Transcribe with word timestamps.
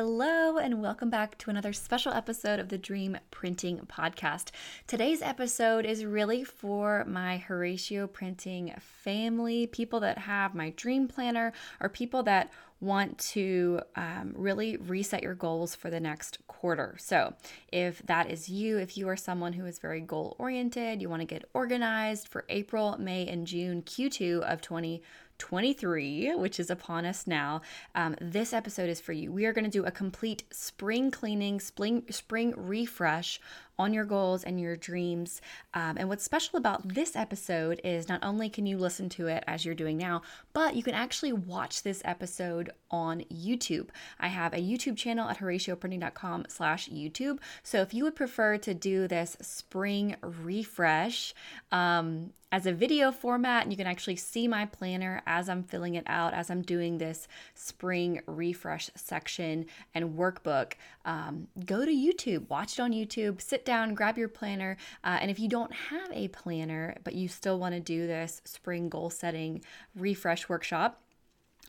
Hello, 0.00 0.58
and 0.58 0.80
welcome 0.80 1.10
back 1.10 1.36
to 1.38 1.50
another 1.50 1.72
special 1.72 2.12
episode 2.12 2.60
of 2.60 2.68
the 2.68 2.78
Dream 2.78 3.18
Printing 3.32 3.80
Podcast. 3.80 4.52
Today's 4.86 5.22
episode 5.22 5.84
is 5.84 6.04
really 6.04 6.44
for 6.44 7.04
my 7.08 7.42
Horacio 7.48 8.06
Printing 8.12 8.72
family, 8.78 9.66
people 9.66 9.98
that 9.98 10.18
have 10.18 10.54
my 10.54 10.70
dream 10.76 11.08
planner, 11.08 11.52
or 11.80 11.88
people 11.88 12.22
that 12.22 12.52
want 12.78 13.18
to 13.18 13.80
um, 13.96 14.34
really 14.36 14.76
reset 14.76 15.20
your 15.20 15.34
goals 15.34 15.74
for 15.74 15.90
the 15.90 15.98
next 15.98 16.38
quarter. 16.46 16.94
So, 17.00 17.34
if 17.72 18.00
that 18.06 18.30
is 18.30 18.48
you, 18.48 18.78
if 18.78 18.96
you 18.96 19.08
are 19.08 19.16
someone 19.16 19.54
who 19.54 19.66
is 19.66 19.80
very 19.80 20.00
goal 20.00 20.36
oriented, 20.38 21.02
you 21.02 21.08
want 21.08 21.22
to 21.22 21.26
get 21.26 21.48
organized 21.54 22.28
for 22.28 22.44
April, 22.48 22.94
May, 23.00 23.26
and 23.26 23.48
June 23.48 23.82
Q2 23.82 24.42
of 24.42 24.60
2020. 24.60 25.02
23, 25.38 26.34
which 26.34 26.60
is 26.60 26.70
upon 26.70 27.04
us 27.04 27.26
now, 27.26 27.62
um, 27.94 28.16
this 28.20 28.52
episode 28.52 28.88
is 28.88 29.00
for 29.00 29.12
you. 29.12 29.32
We 29.32 29.46
are 29.46 29.52
going 29.52 29.64
to 29.64 29.70
do 29.70 29.84
a 29.84 29.90
complete 29.90 30.44
spring 30.50 31.10
cleaning, 31.10 31.60
spring, 31.60 32.04
spring 32.10 32.54
refresh 32.56 33.40
on 33.78 33.94
your 33.94 34.04
goals 34.04 34.42
and 34.42 34.60
your 34.60 34.76
dreams. 34.76 35.40
Um, 35.72 35.96
and 35.98 36.08
what's 36.08 36.24
special 36.24 36.56
about 36.56 36.86
this 36.88 37.14
episode 37.14 37.80
is 37.84 38.08
not 38.08 38.24
only 38.24 38.48
can 38.48 38.66
you 38.66 38.76
listen 38.76 39.08
to 39.10 39.28
it 39.28 39.44
as 39.46 39.64
you're 39.64 39.74
doing 39.74 39.96
now, 39.96 40.22
but 40.52 40.74
you 40.74 40.82
can 40.82 40.94
actually 40.94 41.32
watch 41.32 41.82
this 41.82 42.02
episode 42.04 42.70
on 42.90 43.20
YouTube. 43.32 43.88
I 44.18 44.28
have 44.28 44.52
a 44.52 44.56
YouTube 44.56 44.96
channel 44.96 45.28
at 45.28 45.38
horacioprinting.com 45.38 46.46
slash 46.48 46.88
YouTube. 46.88 47.38
So 47.62 47.80
if 47.80 47.94
you 47.94 48.04
would 48.04 48.16
prefer 48.16 48.58
to 48.58 48.74
do 48.74 49.06
this 49.06 49.36
spring 49.40 50.16
refresh, 50.22 51.34
um, 51.70 52.32
as 52.50 52.66
a 52.66 52.72
video 52.72 53.12
format 53.12 53.62
and 53.62 53.72
you 53.72 53.76
can 53.76 53.86
actually 53.86 54.16
see 54.16 54.48
my 54.48 54.64
planner 54.64 55.22
as 55.26 55.48
I'm 55.48 55.62
filling 55.62 55.94
it 55.94 56.04
out, 56.06 56.32
as 56.32 56.50
I'm 56.50 56.62
doing 56.62 56.98
this 56.98 57.28
spring 57.54 58.20
refresh 58.26 58.90
section 58.94 59.66
and 59.94 60.16
workbook. 60.16 60.74
Um, 61.04 61.48
go 61.66 61.84
to 61.84 61.90
YouTube, 61.90 62.48
watch 62.48 62.78
it 62.78 62.82
on 62.82 62.92
YouTube, 62.92 63.40
sit 63.40 63.64
down, 63.64 63.94
grab 63.94 64.16
your 64.16 64.28
planner. 64.28 64.76
Uh, 65.04 65.18
and 65.20 65.30
if 65.30 65.38
you 65.38 65.48
don't 65.48 65.72
have 65.72 66.10
a 66.12 66.28
planner, 66.28 66.96
but 67.04 67.14
you 67.14 67.28
still 67.28 67.58
want 67.58 67.74
to 67.74 67.80
do 67.80 68.06
this 68.06 68.40
spring 68.44 68.88
goal 68.88 69.10
setting 69.10 69.62
refresh 69.94 70.48
workshop, 70.48 71.02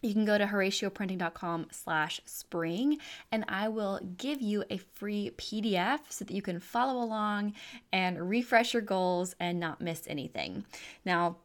you 0.02 0.14
can 0.14 0.26
go 0.26 0.38
to 0.38 0.46
horacioprinting.com 0.46 1.68
slash 1.72 2.22
spring 2.26 2.98
and 3.32 3.46
I 3.48 3.68
will 3.68 4.00
give 4.18 4.42
you 4.42 4.64
a 4.70 4.78
free 4.78 5.32
PDF 5.38 6.00
so 6.10 6.26
that 6.26 6.34
you 6.34 6.42
can 6.42 6.60
follow 6.60 7.04
along 7.04 7.54
and 7.92 8.30
refresh 8.30 8.74
your 8.74 8.82
goals 8.82 9.36
and 9.40 9.60
not 9.60 9.82
miss 9.82 10.04
anything. 10.08 10.66
Now, 11.06 11.38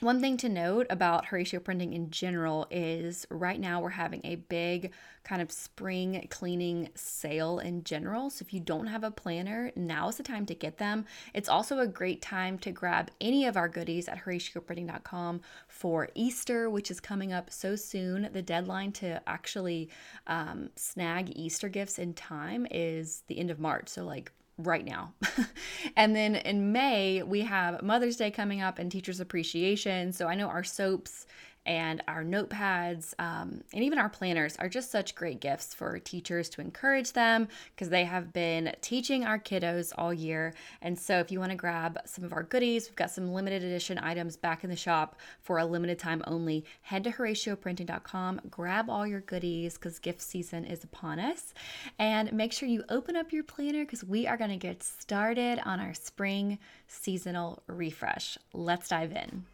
one 0.00 0.20
thing 0.20 0.36
to 0.38 0.48
note 0.48 0.86
about 0.90 1.26
Horacio 1.26 1.62
Printing 1.62 1.92
in 1.92 2.10
general 2.10 2.66
is 2.70 3.26
right 3.30 3.60
now 3.60 3.80
we're 3.80 3.90
having 3.90 4.20
a 4.24 4.36
big 4.36 4.90
kind 5.22 5.40
of 5.40 5.52
spring 5.52 6.26
cleaning 6.30 6.90
sale 6.94 7.60
in 7.60 7.84
general. 7.84 8.28
So 8.28 8.42
if 8.42 8.52
you 8.52 8.60
don't 8.60 8.88
have 8.88 9.04
a 9.04 9.10
planner, 9.10 9.70
now 9.76 10.08
is 10.08 10.16
the 10.16 10.24
time 10.24 10.46
to 10.46 10.54
get 10.54 10.78
them. 10.78 11.06
It's 11.32 11.48
also 11.48 11.78
a 11.78 11.86
great 11.86 12.20
time 12.20 12.58
to 12.58 12.72
grab 12.72 13.10
any 13.20 13.46
of 13.46 13.56
our 13.56 13.68
goodies 13.68 14.08
at 14.08 14.24
horacioprinting.com 14.24 15.40
for 15.68 16.08
Easter, 16.14 16.68
which 16.68 16.90
is 16.90 17.00
coming 17.00 17.32
up 17.32 17.50
so 17.50 17.76
soon. 17.76 18.28
The 18.32 18.42
deadline 18.42 18.92
to 18.92 19.26
actually 19.28 19.90
um, 20.26 20.70
snag 20.74 21.32
Easter 21.36 21.68
gifts 21.68 22.00
in 22.00 22.14
time 22.14 22.66
is 22.70 23.22
the 23.28 23.38
end 23.38 23.50
of 23.50 23.60
March. 23.60 23.88
So, 23.88 24.04
like 24.04 24.32
right 24.58 24.84
now. 24.84 25.14
and 25.96 26.14
then 26.14 26.36
in 26.36 26.72
May, 26.72 27.22
we 27.22 27.40
have 27.42 27.82
Mother's 27.82 28.16
Day 28.16 28.30
coming 28.30 28.60
up 28.60 28.78
and 28.78 28.90
Teachers 28.90 29.20
Appreciation. 29.20 30.12
So 30.12 30.26
I 30.26 30.34
know 30.34 30.48
our 30.48 30.64
soaps 30.64 31.26
and 31.66 32.02
our 32.08 32.22
notepads 32.22 33.14
um, 33.18 33.62
and 33.72 33.82
even 33.82 33.98
our 33.98 34.08
planners 34.08 34.56
are 34.56 34.68
just 34.68 34.90
such 34.90 35.14
great 35.14 35.40
gifts 35.40 35.74
for 35.74 35.98
teachers 35.98 36.48
to 36.50 36.60
encourage 36.60 37.12
them 37.12 37.48
because 37.74 37.88
they 37.88 38.04
have 38.04 38.32
been 38.32 38.74
teaching 38.80 39.24
our 39.24 39.38
kiddos 39.38 39.92
all 39.96 40.12
year. 40.12 40.54
And 40.82 40.98
so, 40.98 41.18
if 41.18 41.30
you 41.30 41.40
want 41.40 41.50
to 41.50 41.56
grab 41.56 41.98
some 42.04 42.24
of 42.24 42.32
our 42.32 42.42
goodies, 42.42 42.88
we've 42.88 42.96
got 42.96 43.10
some 43.10 43.32
limited 43.32 43.62
edition 43.62 43.98
items 43.98 44.36
back 44.36 44.64
in 44.64 44.70
the 44.70 44.76
shop 44.76 45.16
for 45.40 45.58
a 45.58 45.64
limited 45.64 45.98
time 45.98 46.22
only. 46.26 46.64
Head 46.82 47.04
to 47.04 47.10
horacioprinting.com, 47.10 48.40
grab 48.50 48.90
all 48.90 49.06
your 49.06 49.20
goodies 49.20 49.74
because 49.74 49.98
gift 49.98 50.20
season 50.20 50.64
is 50.64 50.84
upon 50.84 51.18
us, 51.18 51.54
and 51.98 52.32
make 52.32 52.52
sure 52.52 52.68
you 52.68 52.84
open 52.88 53.16
up 53.16 53.32
your 53.32 53.44
planner 53.44 53.84
because 53.84 54.04
we 54.04 54.26
are 54.26 54.36
going 54.36 54.50
to 54.50 54.56
get 54.56 54.82
started 54.82 55.60
on 55.64 55.80
our 55.80 55.94
spring 55.94 56.58
seasonal 56.88 57.62
refresh. 57.66 58.38
Let's 58.52 58.88
dive 58.88 59.12
in. 59.12 59.53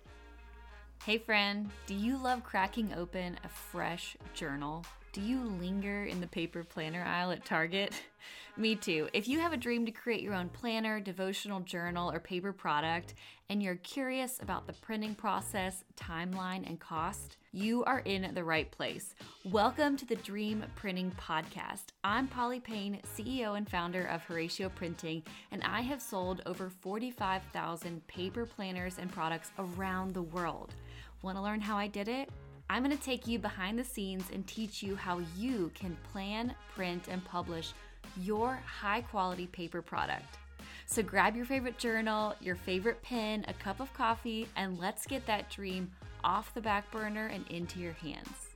Hey, 1.07 1.17
friend, 1.17 1.71
do 1.87 1.95
you 1.95 2.19
love 2.19 2.45
cracking 2.45 2.93
open 2.93 3.39
a 3.43 3.49
fresh 3.49 4.19
journal? 4.35 4.85
Do 5.13 5.23
you 5.23 5.41
linger 5.41 6.05
in 6.05 6.21
the 6.21 6.27
paper 6.27 6.63
planner 6.63 7.03
aisle 7.03 7.31
at 7.31 7.47
Target? 7.47 7.95
Me 8.59 8.77
too. 8.77 9.09
If 9.15 9.27
you 9.27 9.41
have 9.41 9.55
a 9.55 9.57
dream 9.57 9.87
to 9.87 9.93
create 9.93 10.21
your 10.21 10.35
own 10.35 10.51
planner, 10.51 11.01
devotional 11.01 11.61
journal, 11.61 12.13
or 12.13 12.21
paper 12.21 12.53
product, 12.53 13.15
and 13.49 13.63
you're 13.63 13.77
curious 13.77 14.39
about 14.43 14.67
the 14.67 14.75
printing 14.75 15.15
process, 15.15 15.85
timeline, 15.97 16.69
and 16.69 16.79
cost, 16.79 17.39
you 17.53 17.83
are 17.85 18.01
in 18.01 18.33
the 18.35 18.45
right 18.45 18.71
place. 18.71 19.15
Welcome 19.47 19.97
to 19.97 20.07
the 20.07 20.17
Dream 20.17 20.65
Printing 20.77 21.13
Podcast. 21.13 21.87
I'm 22.05 22.29
Polly 22.29 22.61
Payne, 22.61 23.01
CEO 23.17 23.57
and 23.57 23.69
founder 23.69 24.05
of 24.05 24.25
Horacio 24.29 24.73
Printing, 24.73 25.23
and 25.51 25.63
I 25.65 25.81
have 25.81 26.03
sold 26.03 26.43
over 26.45 26.69
45,000 26.69 28.07
paper 28.07 28.45
planners 28.45 28.99
and 28.99 29.11
products 29.11 29.51
around 29.59 30.13
the 30.13 30.23
world. 30.23 30.75
Want 31.23 31.37
to 31.37 31.43
learn 31.43 31.61
how 31.61 31.77
I 31.77 31.87
did 31.87 32.09
it? 32.09 32.31
I'm 32.71 32.83
going 32.83 32.97
to 32.97 33.03
take 33.03 33.27
you 33.27 33.39
behind 33.39 33.79
the 33.79 33.85
scenes 33.85 34.25
and 34.33 34.47
teach 34.47 34.83
you 34.83 34.97
how 34.97 35.21
you 35.37 35.71
can 35.75 35.97
plan, 36.13 36.55
print, 36.75 37.09
and 37.11 37.23
publish 37.25 37.73
your 38.17 38.59
high 38.65 39.03
quality 39.03 39.47
paper 39.47 39.83
product. 39.83 40.39
So 40.87 41.03
grab 41.03 41.37
your 41.37 41.45
favorite 41.45 41.79
journal, 41.79 42.35
your 42.41 42.57
favorite 42.57 43.03
pen, 43.03 43.45
a 43.49 43.53
cup 43.53 43.81
of 43.81 43.93
coffee, 43.93 44.49
and 44.57 44.79
let's 44.79 45.07
get 45.07 45.27
that 45.27 45.51
dream 45.51 45.91
off 46.25 46.55
the 46.55 46.61
back 46.61 46.91
burner 46.91 47.27
and 47.27 47.47
into 47.49 47.81
your 47.81 47.93
hands. 47.93 48.50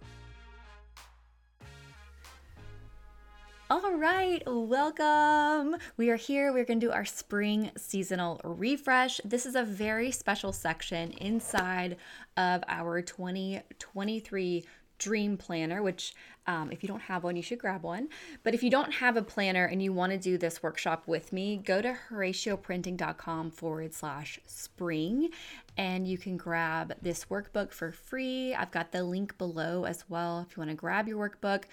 All 3.75 3.97
right, 3.97 4.41
welcome. 4.47 5.75
We 5.97 6.09
are 6.11 6.17
here. 6.17 6.53
We're 6.53 6.65
going 6.65 6.79
to 6.79 6.87
do 6.87 6.93
our 6.93 7.05
spring 7.05 7.73
seasonal 7.77 8.41
refresh. 8.45 9.21
This 9.25 9.47
is 9.47 9.57
a 9.57 9.65
very 9.65 10.13
special 10.13 10.53
section 10.53 11.11
inside 11.11 11.97
of 12.37 12.63
our 12.69 13.03
2023 13.03 14.65
dream 14.99 15.37
planner, 15.37 15.83
which, 15.83 16.15
um, 16.47 16.71
if 16.71 16.85
you 16.85 16.87
don't 16.87 17.03
have 17.03 17.25
one, 17.25 17.35
you 17.35 17.43
should 17.43 17.59
grab 17.59 17.83
one. 17.83 18.11
But 18.45 18.55
if 18.55 18.63
you 18.63 18.71
don't 18.71 18.93
have 18.93 19.17
a 19.17 19.23
planner 19.23 19.65
and 19.65 19.83
you 19.83 19.93
want 19.93 20.13
to 20.13 20.19
do 20.19 20.39
this 20.39 20.63
workshop 20.63 21.09
with 21.09 21.33
me, 21.33 21.57
go 21.57 21.83
to 21.83 21.97
horacioprinting.com 22.11 23.51
forward 23.51 23.93
slash 23.93 24.39
spring 24.47 25.31
and 25.77 26.07
you 26.07 26.17
can 26.17 26.37
grab 26.37 26.95
this 27.03 27.25
workbook 27.25 27.73
for 27.73 27.91
free. 27.91 28.55
I've 28.55 28.71
got 28.71 28.93
the 28.93 29.03
link 29.03 29.37
below 29.37 29.85
as 29.85 30.05
well 30.09 30.47
if 30.49 30.57
you 30.57 30.61
want 30.61 30.71
to 30.71 30.77
grab 30.77 31.09
your 31.09 31.29
workbook 31.29 31.65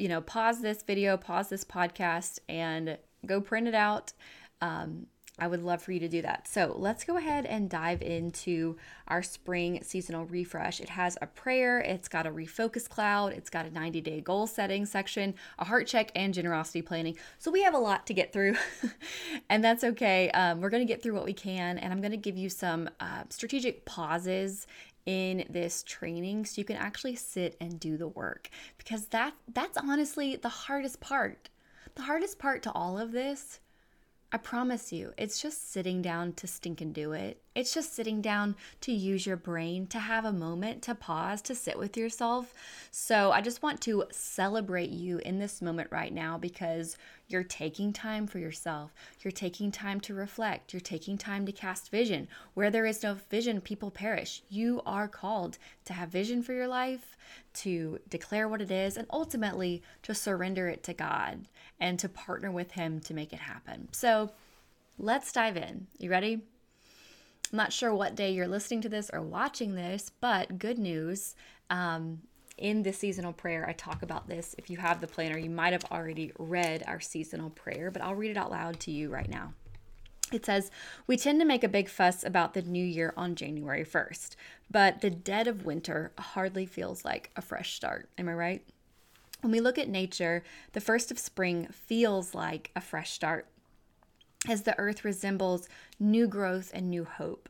you 0.00 0.08
know, 0.08 0.20
pause 0.20 0.62
this 0.62 0.82
video, 0.82 1.16
pause 1.16 1.48
this 1.48 1.64
podcast, 1.64 2.38
and 2.48 2.96
go 3.26 3.40
print 3.40 3.68
it 3.68 3.74
out. 3.74 4.12
Um, 4.60 5.06
I 5.40 5.46
would 5.46 5.62
love 5.62 5.80
for 5.82 5.92
you 5.92 6.00
to 6.00 6.08
do 6.08 6.20
that. 6.22 6.46
So 6.46 6.74
let's 6.76 7.02
go 7.02 7.16
ahead 7.16 7.46
and 7.46 7.70
dive 7.70 8.02
into 8.02 8.76
our 9.08 9.22
spring 9.22 9.82
seasonal 9.82 10.26
refresh. 10.26 10.80
It 10.80 10.90
has 10.90 11.16
a 11.22 11.26
prayer, 11.26 11.80
it's 11.80 12.08
got 12.08 12.26
a 12.26 12.30
refocus 12.30 12.86
cloud, 12.86 13.32
it's 13.32 13.48
got 13.48 13.64
a 13.64 13.70
90 13.70 14.02
day 14.02 14.20
goal 14.20 14.46
setting 14.46 14.84
section, 14.84 15.34
a 15.58 15.64
heart 15.64 15.86
check, 15.86 16.12
and 16.14 16.34
generosity 16.34 16.82
planning. 16.82 17.16
So 17.38 17.50
we 17.50 17.62
have 17.62 17.74
a 17.74 17.78
lot 17.78 18.06
to 18.08 18.14
get 18.14 18.34
through, 18.34 18.56
and 19.48 19.64
that's 19.64 19.82
okay. 19.82 20.30
Um, 20.32 20.60
we're 20.60 20.70
going 20.70 20.86
to 20.86 20.92
get 20.92 21.02
through 21.02 21.14
what 21.14 21.24
we 21.24 21.32
can, 21.32 21.78
and 21.78 21.90
I'm 21.90 22.02
going 22.02 22.10
to 22.10 22.18
give 22.18 22.36
you 22.36 22.50
some 22.50 22.90
uh, 23.00 23.24
strategic 23.30 23.86
pauses 23.86 24.66
in 25.06 25.44
this 25.48 25.82
training 25.82 26.44
so 26.44 26.60
you 26.60 26.64
can 26.64 26.76
actually 26.76 27.16
sit 27.16 27.56
and 27.60 27.80
do 27.80 27.96
the 27.96 28.08
work 28.08 28.50
because 28.78 29.06
that 29.06 29.34
that's 29.52 29.78
honestly 29.78 30.36
the 30.36 30.48
hardest 30.48 31.00
part. 31.00 31.48
The 31.94 32.02
hardest 32.02 32.38
part 32.38 32.62
to 32.64 32.72
all 32.72 32.98
of 32.98 33.12
this, 33.12 33.60
I 34.32 34.36
promise 34.36 34.92
you, 34.92 35.12
it's 35.18 35.42
just 35.42 35.72
sitting 35.72 36.02
down 36.02 36.34
to 36.34 36.46
stink 36.46 36.80
and 36.80 36.94
do 36.94 37.10
it. 37.10 37.42
It's 37.56 37.74
just 37.74 37.96
sitting 37.96 38.22
down 38.22 38.54
to 38.82 38.92
use 38.92 39.26
your 39.26 39.36
brain, 39.36 39.88
to 39.88 39.98
have 39.98 40.24
a 40.24 40.32
moment, 40.32 40.82
to 40.82 40.94
pause, 40.94 41.42
to 41.42 41.54
sit 41.56 41.76
with 41.76 41.96
yourself. 41.96 42.54
So 42.92 43.32
I 43.32 43.40
just 43.40 43.60
want 43.60 43.80
to 43.82 44.04
celebrate 44.12 44.90
you 44.90 45.18
in 45.18 45.40
this 45.40 45.60
moment 45.60 45.88
right 45.90 46.12
now 46.12 46.38
because 46.38 46.96
you're 47.26 47.42
taking 47.42 47.92
time 47.92 48.28
for 48.28 48.38
yourself. 48.38 48.94
You're 49.20 49.32
taking 49.32 49.72
time 49.72 49.98
to 50.02 50.14
reflect. 50.14 50.72
You're 50.72 50.80
taking 50.80 51.18
time 51.18 51.44
to 51.46 51.52
cast 51.52 51.90
vision. 51.90 52.28
Where 52.54 52.70
there 52.70 52.86
is 52.86 53.02
no 53.02 53.16
vision, 53.30 53.60
people 53.60 53.90
perish. 53.90 54.42
You 54.48 54.80
are 54.86 55.08
called 55.08 55.58
to 55.86 55.92
have 55.92 56.08
vision 56.08 56.44
for 56.44 56.52
your 56.52 56.68
life, 56.68 57.16
to 57.54 57.98
declare 58.08 58.48
what 58.48 58.62
it 58.62 58.70
is, 58.70 58.96
and 58.96 59.08
ultimately 59.10 59.82
to 60.04 60.14
surrender 60.14 60.68
it 60.68 60.84
to 60.84 60.94
God 60.94 61.46
and 61.80 61.98
to 61.98 62.08
partner 62.08 62.50
with 62.50 62.72
Him 62.72 63.00
to 63.00 63.14
make 63.14 63.32
it 63.32 63.40
happen. 63.40 63.88
So 63.92 64.30
let's 64.98 65.32
dive 65.32 65.56
in. 65.56 65.86
You 65.98 66.10
ready? 66.10 66.34
I'm 67.52 67.56
not 67.56 67.72
sure 67.72 67.92
what 67.92 68.14
day 68.14 68.32
you're 68.32 68.46
listening 68.46 68.82
to 68.82 68.88
this 68.88 69.10
or 69.12 69.22
watching 69.22 69.74
this, 69.74 70.12
but 70.20 70.58
good 70.58 70.78
news. 70.78 71.34
Um, 71.68 72.20
in 72.58 72.82
the 72.82 72.92
seasonal 72.92 73.32
prayer, 73.32 73.66
I 73.66 73.72
talk 73.72 74.02
about 74.02 74.28
this. 74.28 74.54
If 74.58 74.68
you 74.70 74.76
have 74.76 75.00
the 75.00 75.06
planner, 75.06 75.38
you 75.38 75.50
might 75.50 75.72
have 75.72 75.84
already 75.90 76.30
read 76.38 76.84
our 76.86 77.00
seasonal 77.00 77.50
prayer, 77.50 77.90
but 77.90 78.02
I'll 78.02 78.14
read 78.14 78.30
it 78.30 78.36
out 78.36 78.50
loud 78.50 78.78
to 78.80 78.90
you 78.90 79.08
right 79.10 79.28
now. 79.28 79.54
It 80.30 80.46
says, 80.46 80.70
We 81.06 81.16
tend 81.16 81.40
to 81.40 81.46
make 81.46 81.64
a 81.64 81.68
big 81.68 81.88
fuss 81.88 82.22
about 82.22 82.54
the 82.54 82.62
new 82.62 82.84
year 82.84 83.12
on 83.16 83.34
January 83.34 83.84
1st, 83.84 84.36
but 84.70 85.00
the 85.00 85.10
dead 85.10 85.48
of 85.48 85.64
winter 85.64 86.12
hardly 86.18 86.66
feels 86.66 87.04
like 87.04 87.30
a 87.34 87.42
fresh 87.42 87.74
start. 87.74 88.08
Am 88.18 88.28
I 88.28 88.34
right? 88.34 88.64
When 89.40 89.52
we 89.52 89.60
look 89.60 89.78
at 89.78 89.88
nature, 89.88 90.42
the 90.72 90.80
first 90.80 91.10
of 91.10 91.18
spring 91.18 91.66
feels 91.68 92.34
like 92.34 92.70
a 92.76 92.80
fresh 92.80 93.12
start 93.12 93.46
as 94.48 94.62
the 94.62 94.78
earth 94.78 95.04
resembles 95.04 95.68
new 95.98 96.26
growth 96.26 96.70
and 96.74 96.88
new 96.88 97.04
hope. 97.04 97.48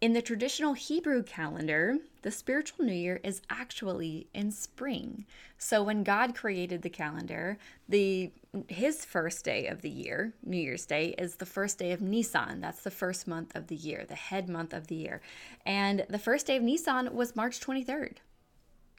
In 0.00 0.12
the 0.12 0.20
traditional 0.20 0.74
Hebrew 0.74 1.22
calendar, 1.22 1.96
the 2.22 2.30
spiritual 2.30 2.84
new 2.84 2.92
year 2.92 3.20
is 3.24 3.40
actually 3.48 4.28
in 4.34 4.50
spring. 4.50 5.24
So 5.56 5.82
when 5.82 6.04
God 6.04 6.34
created 6.34 6.82
the 6.82 6.90
calendar, 6.90 7.56
the 7.88 8.30
his 8.68 9.04
first 9.04 9.44
day 9.44 9.66
of 9.66 9.80
the 9.80 9.90
year, 9.90 10.34
New 10.44 10.58
Year's 10.58 10.86
Day, 10.86 11.14
is 11.18 11.36
the 11.36 11.46
first 11.46 11.78
day 11.78 11.92
of 11.92 12.00
Nisan. 12.00 12.60
That's 12.60 12.82
the 12.82 12.90
first 12.90 13.26
month 13.26 13.56
of 13.56 13.68
the 13.68 13.74
year, 13.74 14.04
the 14.06 14.14
head 14.14 14.48
month 14.48 14.74
of 14.74 14.88
the 14.88 14.94
year. 14.94 15.22
And 15.64 16.04
the 16.08 16.18
first 16.18 16.46
day 16.46 16.56
of 16.56 16.62
Nisan 16.62 17.14
was 17.14 17.34
March 17.34 17.58
23rd. 17.60 18.18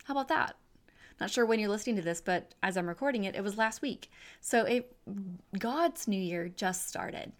How 0.06 0.14
about 0.14 0.28
that? 0.30 0.56
Not 1.20 1.32
sure 1.32 1.46
when 1.46 1.60
you're 1.60 1.70
listening 1.70 1.96
to 1.96 2.02
this, 2.02 2.22
but 2.22 2.54
as 2.62 2.76
I'm 2.76 2.88
recording 2.88 3.24
it, 3.24 3.36
it 3.36 3.44
was 3.44 3.58
last 3.58 3.82
week. 3.82 4.12
So 4.42 4.66
it 4.66 4.96
God's 5.58 6.08
new 6.08 6.20
year 6.20 6.50
just 6.50 6.88
started. 6.88 7.32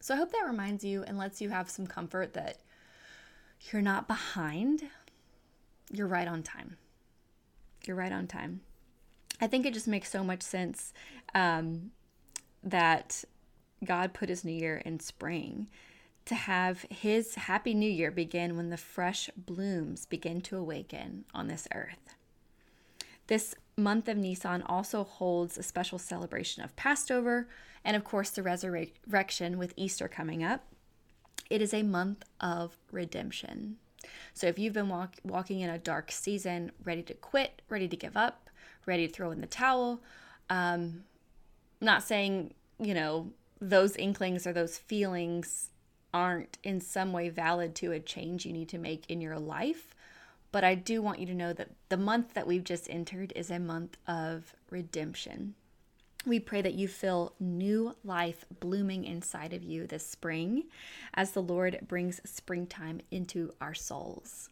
So 0.00 0.14
I 0.14 0.18
hope 0.18 0.32
that 0.32 0.46
reminds 0.46 0.84
you 0.84 1.02
and 1.04 1.16
lets 1.16 1.40
you 1.40 1.48
have 1.48 1.70
some 1.70 1.86
comfort 1.86 2.34
that 2.34 2.58
you're 3.72 3.82
not 3.82 4.06
behind. 4.06 4.82
You're 5.90 6.06
right 6.06 6.28
on 6.28 6.42
time. 6.42 6.76
You're 7.86 7.96
right 7.96 8.12
on 8.12 8.26
time. 8.26 8.60
I 9.40 9.46
think 9.46 9.64
it 9.64 9.74
just 9.74 9.88
makes 9.88 10.10
so 10.10 10.22
much 10.22 10.42
sense 10.42 10.92
um, 11.34 11.90
that 12.62 13.24
God 13.84 14.12
put 14.12 14.28
his 14.28 14.44
new 14.44 14.52
year 14.52 14.82
in 14.84 15.00
spring 15.00 15.68
to 16.26 16.34
have 16.34 16.86
his 16.90 17.34
happy 17.34 17.74
new 17.74 17.90
year 17.90 18.10
begin 18.10 18.56
when 18.56 18.70
the 18.70 18.76
fresh 18.76 19.28
blooms 19.36 20.06
begin 20.06 20.40
to 20.42 20.56
awaken 20.56 21.24
on 21.34 21.48
this 21.48 21.68
earth. 21.74 22.14
This 23.26 23.54
month 23.76 24.08
of 24.08 24.16
Nisan 24.16 24.62
also 24.62 25.04
holds 25.04 25.58
a 25.58 25.62
special 25.62 25.98
celebration 25.98 26.62
of 26.62 26.76
Passover 26.76 27.48
and, 27.84 27.96
of 27.96 28.04
course, 28.04 28.30
the 28.30 28.42
resurrection 28.42 29.58
with 29.58 29.74
Easter 29.76 30.08
coming 30.08 30.42
up. 30.42 30.64
It 31.50 31.60
is 31.60 31.74
a 31.74 31.82
month 31.82 32.24
of 32.40 32.76
redemption. 32.90 33.76
So 34.32 34.46
if 34.46 34.58
you've 34.58 34.72
been 34.72 34.88
walk, 34.88 35.16
walking 35.24 35.60
in 35.60 35.70
a 35.70 35.78
dark 35.78 36.10
season, 36.10 36.72
ready 36.84 37.02
to 37.02 37.14
quit, 37.14 37.62
ready 37.68 37.88
to 37.88 37.96
give 37.96 38.16
up, 38.16 38.50
ready 38.86 39.06
to 39.06 39.12
throw 39.12 39.30
in 39.30 39.40
the 39.40 39.46
towel, 39.46 40.02
um, 40.50 41.04
not 41.80 42.02
saying, 42.02 42.54
you 42.78 42.94
know, 42.94 43.30
those 43.60 43.96
inklings 43.96 44.46
or 44.46 44.52
those 44.52 44.78
feelings 44.78 45.70
aren't 46.12 46.58
in 46.62 46.80
some 46.80 47.12
way 47.12 47.28
valid 47.28 47.74
to 47.74 47.92
a 47.92 48.00
change 48.00 48.46
you 48.46 48.52
need 48.52 48.68
to 48.68 48.78
make 48.78 49.08
in 49.10 49.20
your 49.20 49.38
life. 49.38 49.93
But 50.54 50.62
I 50.62 50.76
do 50.76 51.02
want 51.02 51.18
you 51.18 51.26
to 51.26 51.34
know 51.34 51.52
that 51.52 51.70
the 51.88 51.96
month 51.96 52.34
that 52.34 52.46
we've 52.46 52.62
just 52.62 52.88
entered 52.88 53.32
is 53.34 53.50
a 53.50 53.58
month 53.58 53.96
of 54.06 54.54
redemption. 54.70 55.56
We 56.24 56.38
pray 56.38 56.62
that 56.62 56.74
you 56.74 56.86
feel 56.86 57.34
new 57.40 57.96
life 58.04 58.44
blooming 58.60 59.04
inside 59.04 59.52
of 59.52 59.64
you 59.64 59.88
this 59.88 60.06
spring 60.06 60.66
as 61.12 61.32
the 61.32 61.42
Lord 61.42 61.80
brings 61.88 62.20
springtime 62.24 63.00
into 63.10 63.52
our 63.60 63.74
souls. 63.74 64.48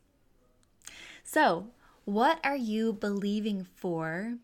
So, 1.22 1.68
what 2.04 2.40
are 2.42 2.56
you 2.56 2.92
believing 2.92 3.62
for 3.76 4.38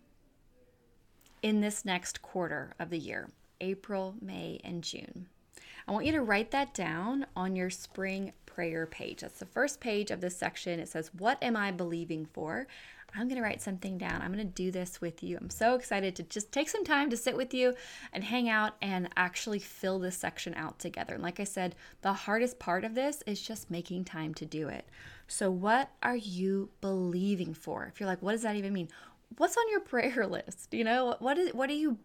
in 1.43 1.61
this 1.61 1.85
next 1.85 2.23
quarter 2.23 2.73
of 2.79 2.91
the 2.91 3.01
year, 3.01 3.31
April, 3.61 4.15
May, 4.21 4.61
and 4.63 4.85
June? 4.85 5.27
I 5.88 5.93
want 5.93 6.05
you 6.05 6.12
to 6.12 6.23
write 6.23 6.50
that 6.50 6.75
down 6.75 7.25
on 7.35 7.56
your 7.56 7.70
spring 7.70 8.35
prayer 8.44 8.85
page. 8.85 9.23
That's 9.23 9.38
the 9.38 9.46
first 9.46 9.81
page 9.81 10.11
of 10.11 10.20
this 10.20 10.37
section. 10.37 10.81
It 10.81 10.88
says, 10.88 11.11
What 11.17 11.43
am 11.43 11.56
I 11.56 11.70
believing 11.70 12.26
for? 12.26 12.67
I'm 13.14 13.26
going 13.26 13.40
to 13.40 13.43
write 13.43 13.62
something 13.62 13.96
down. 13.96 14.20
I'm 14.20 14.35
going 14.35 14.46
to 14.46 14.52
do 14.52 14.70
this 14.70 15.00
with 15.00 15.23
you. 15.23 15.38
I'm 15.40 15.49
so 15.49 15.75
excited 15.75 16.14
to 16.17 16.25
just 16.25 16.52
take 16.52 16.69
some 16.69 16.85
time 16.85 17.08
to 17.08 17.17
sit 17.17 17.38
with 17.38 17.55
you 17.55 17.75
and 18.12 18.23
hang 18.23 18.50
out 18.50 18.75
and 18.82 19.08
actually 19.17 19.61
fill 19.61 19.99
this 19.99 20.19
section 20.19 20.52
out 20.56 20.79
together. 20.79 21.14
And 21.14 21.23
like 21.23 21.40
I 21.40 21.44
said, 21.44 21.75
the 22.02 22.12
hardest 22.12 22.58
part 22.58 22.85
of 22.85 22.94
this 22.94 23.23
is 23.26 23.40
just 23.40 23.70
making 23.70 24.05
time 24.05 24.35
to 24.35 24.44
do 24.44 24.69
it. 24.69 24.85
So, 25.26 25.50
what 25.50 25.90
are 26.02 26.17
you 26.17 26.69
believing 26.82 27.55
for? 27.55 27.87
If 27.87 27.99
you're 27.99 28.08
like, 28.08 28.20
what 28.20 28.32
does 28.32 28.43
that 28.43 28.56
even 28.56 28.75
mean? 28.75 28.88
What's 29.38 29.56
on 29.56 29.70
your 29.70 29.81
prayer 29.81 30.26
list? 30.31 30.75
You 30.75 30.85
know, 30.85 31.17
what 31.19 31.38
is 31.38 31.55
what 31.55 31.70
are 31.70 31.75
you 31.75 31.96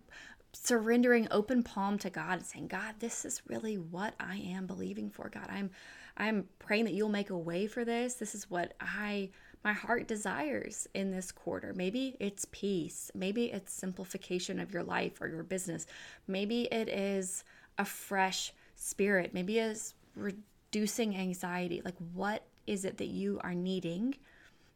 surrendering 0.53 1.27
open 1.31 1.63
palm 1.63 1.97
to 1.99 2.09
God 2.09 2.39
and 2.39 2.45
saying, 2.45 2.67
God, 2.67 2.95
this 2.99 3.25
is 3.25 3.41
really 3.47 3.77
what 3.77 4.13
I 4.19 4.37
am 4.37 4.65
believing 4.65 5.09
for. 5.09 5.29
God, 5.29 5.47
I'm 5.49 5.71
I'm 6.15 6.47
praying 6.59 6.85
that 6.85 6.93
you'll 6.93 7.09
make 7.09 7.31
a 7.31 7.37
way 7.37 7.65
for 7.65 7.83
this. 7.83 8.13
This 8.15 8.35
is 8.35 8.49
what 8.49 8.73
I 8.79 9.29
my 9.63 9.73
heart 9.73 10.07
desires 10.07 10.87
in 10.93 11.11
this 11.11 11.31
quarter. 11.31 11.73
Maybe 11.75 12.15
it's 12.19 12.45
peace. 12.51 13.09
Maybe 13.15 13.45
it's 13.45 13.73
simplification 13.73 14.59
of 14.59 14.73
your 14.73 14.83
life 14.83 15.21
or 15.21 15.27
your 15.27 15.43
business. 15.43 15.87
Maybe 16.27 16.63
it 16.63 16.89
is 16.89 17.43
a 17.77 17.85
fresh 17.85 18.53
spirit. 18.75 19.33
Maybe 19.33 19.59
it's 19.59 19.95
reducing 20.15 21.15
anxiety. 21.15 21.81
Like, 21.83 21.95
what 22.13 22.43
is 22.67 22.85
it 22.85 22.97
that 22.97 23.07
you 23.07 23.39
are 23.43 23.53
needing 23.53 24.15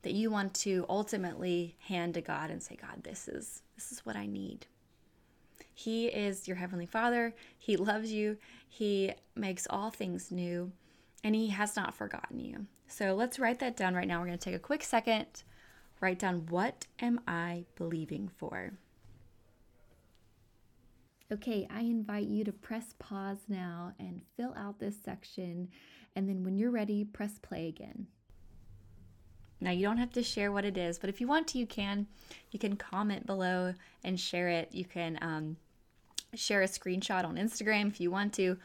that 0.04 0.14
you 0.14 0.32
want 0.32 0.54
to 0.54 0.86
ultimately 0.88 1.76
hand 1.80 2.14
to 2.14 2.22
God 2.22 2.50
and 2.50 2.64
say, 2.64 2.78
God, 2.78 3.04
this 3.04 3.28
is 3.28 3.62
this 3.76 3.92
is 3.92 4.06
what 4.06 4.16
I 4.16 4.26
need. 4.26 4.66
He 5.80 6.08
is 6.08 6.48
your 6.48 6.58
heavenly 6.58 6.88
Father. 6.88 7.36
He 7.60 7.78
loves 7.78 8.12
you. 8.12 8.38
He 8.68 9.14
makes 9.36 9.68
all 9.70 9.92
things 9.92 10.32
new 10.32 10.72
and 11.24 11.36
he 11.36 11.50
has 11.50 11.76
not 11.76 11.94
forgotten 11.94 12.40
you. 12.40 12.66
So 12.88 13.14
let's 13.14 13.38
write 13.38 13.60
that 13.60 13.78
down 13.78 13.94
right 13.94 14.08
now. 14.08 14.20
We're 14.20 14.26
going 14.26 14.40
to 14.40 14.44
take 14.44 14.56
a 14.56 14.60
quick 14.60 14.84
second, 14.84 15.28
write 16.02 16.18
down 16.18 16.48
what 16.50 16.88
am 17.00 17.22
I 17.28 17.66
believing 17.76 18.28
for? 18.28 18.74
Okay, 21.32 21.68
I 21.70 21.82
invite 21.82 22.26
you 22.26 22.44
to 22.46 22.52
press 22.52 22.96
pause 22.98 23.44
now 23.48 23.94
and 24.00 24.24
fill 24.36 24.56
out 24.58 24.80
this 24.80 24.96
section. 25.06 25.70
And 26.16 26.28
then 26.28 26.44
when 26.44 26.58
you're 26.58 26.72
ready, 26.72 27.04
press 27.04 27.38
play 27.38 27.68
again. 27.68 28.08
Now, 29.62 29.72
you 29.72 29.86
don't 29.86 29.98
have 29.98 30.14
to 30.14 30.24
share 30.24 30.52
what 30.52 30.66
it 30.66 30.76
is, 30.76 30.98
but 30.98 31.10
if 31.12 31.22
you 31.22 31.28
want 31.28 31.48
to, 31.50 31.60
you 31.60 31.68
can. 31.68 32.08
You 32.50 32.58
can 32.58 32.78
comment 32.78 33.28
below 33.28 33.76
and 34.04 34.20
share 34.20 34.50
it. 34.50 34.70
You 34.74 34.86
can 34.86 35.20
um, 35.22 35.58
share 36.34 36.62
a 36.62 36.68
screenshot 36.68 37.26
on 37.26 37.36
Instagram 37.36 37.88
if 37.88 38.00
you 38.00 38.12
want 38.12 38.34
to, 38.34 38.58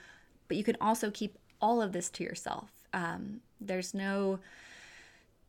but 0.49 0.57
you 0.57 0.65
can 0.65 0.77
also 0.81 1.11
keep 1.11 1.39
all 1.61 1.81
of 1.81 1.93
this 1.93 2.11
to 2.11 2.25
yourself. 2.25 2.71
Um, 2.93 3.41
there's 3.61 3.95
no 3.95 4.41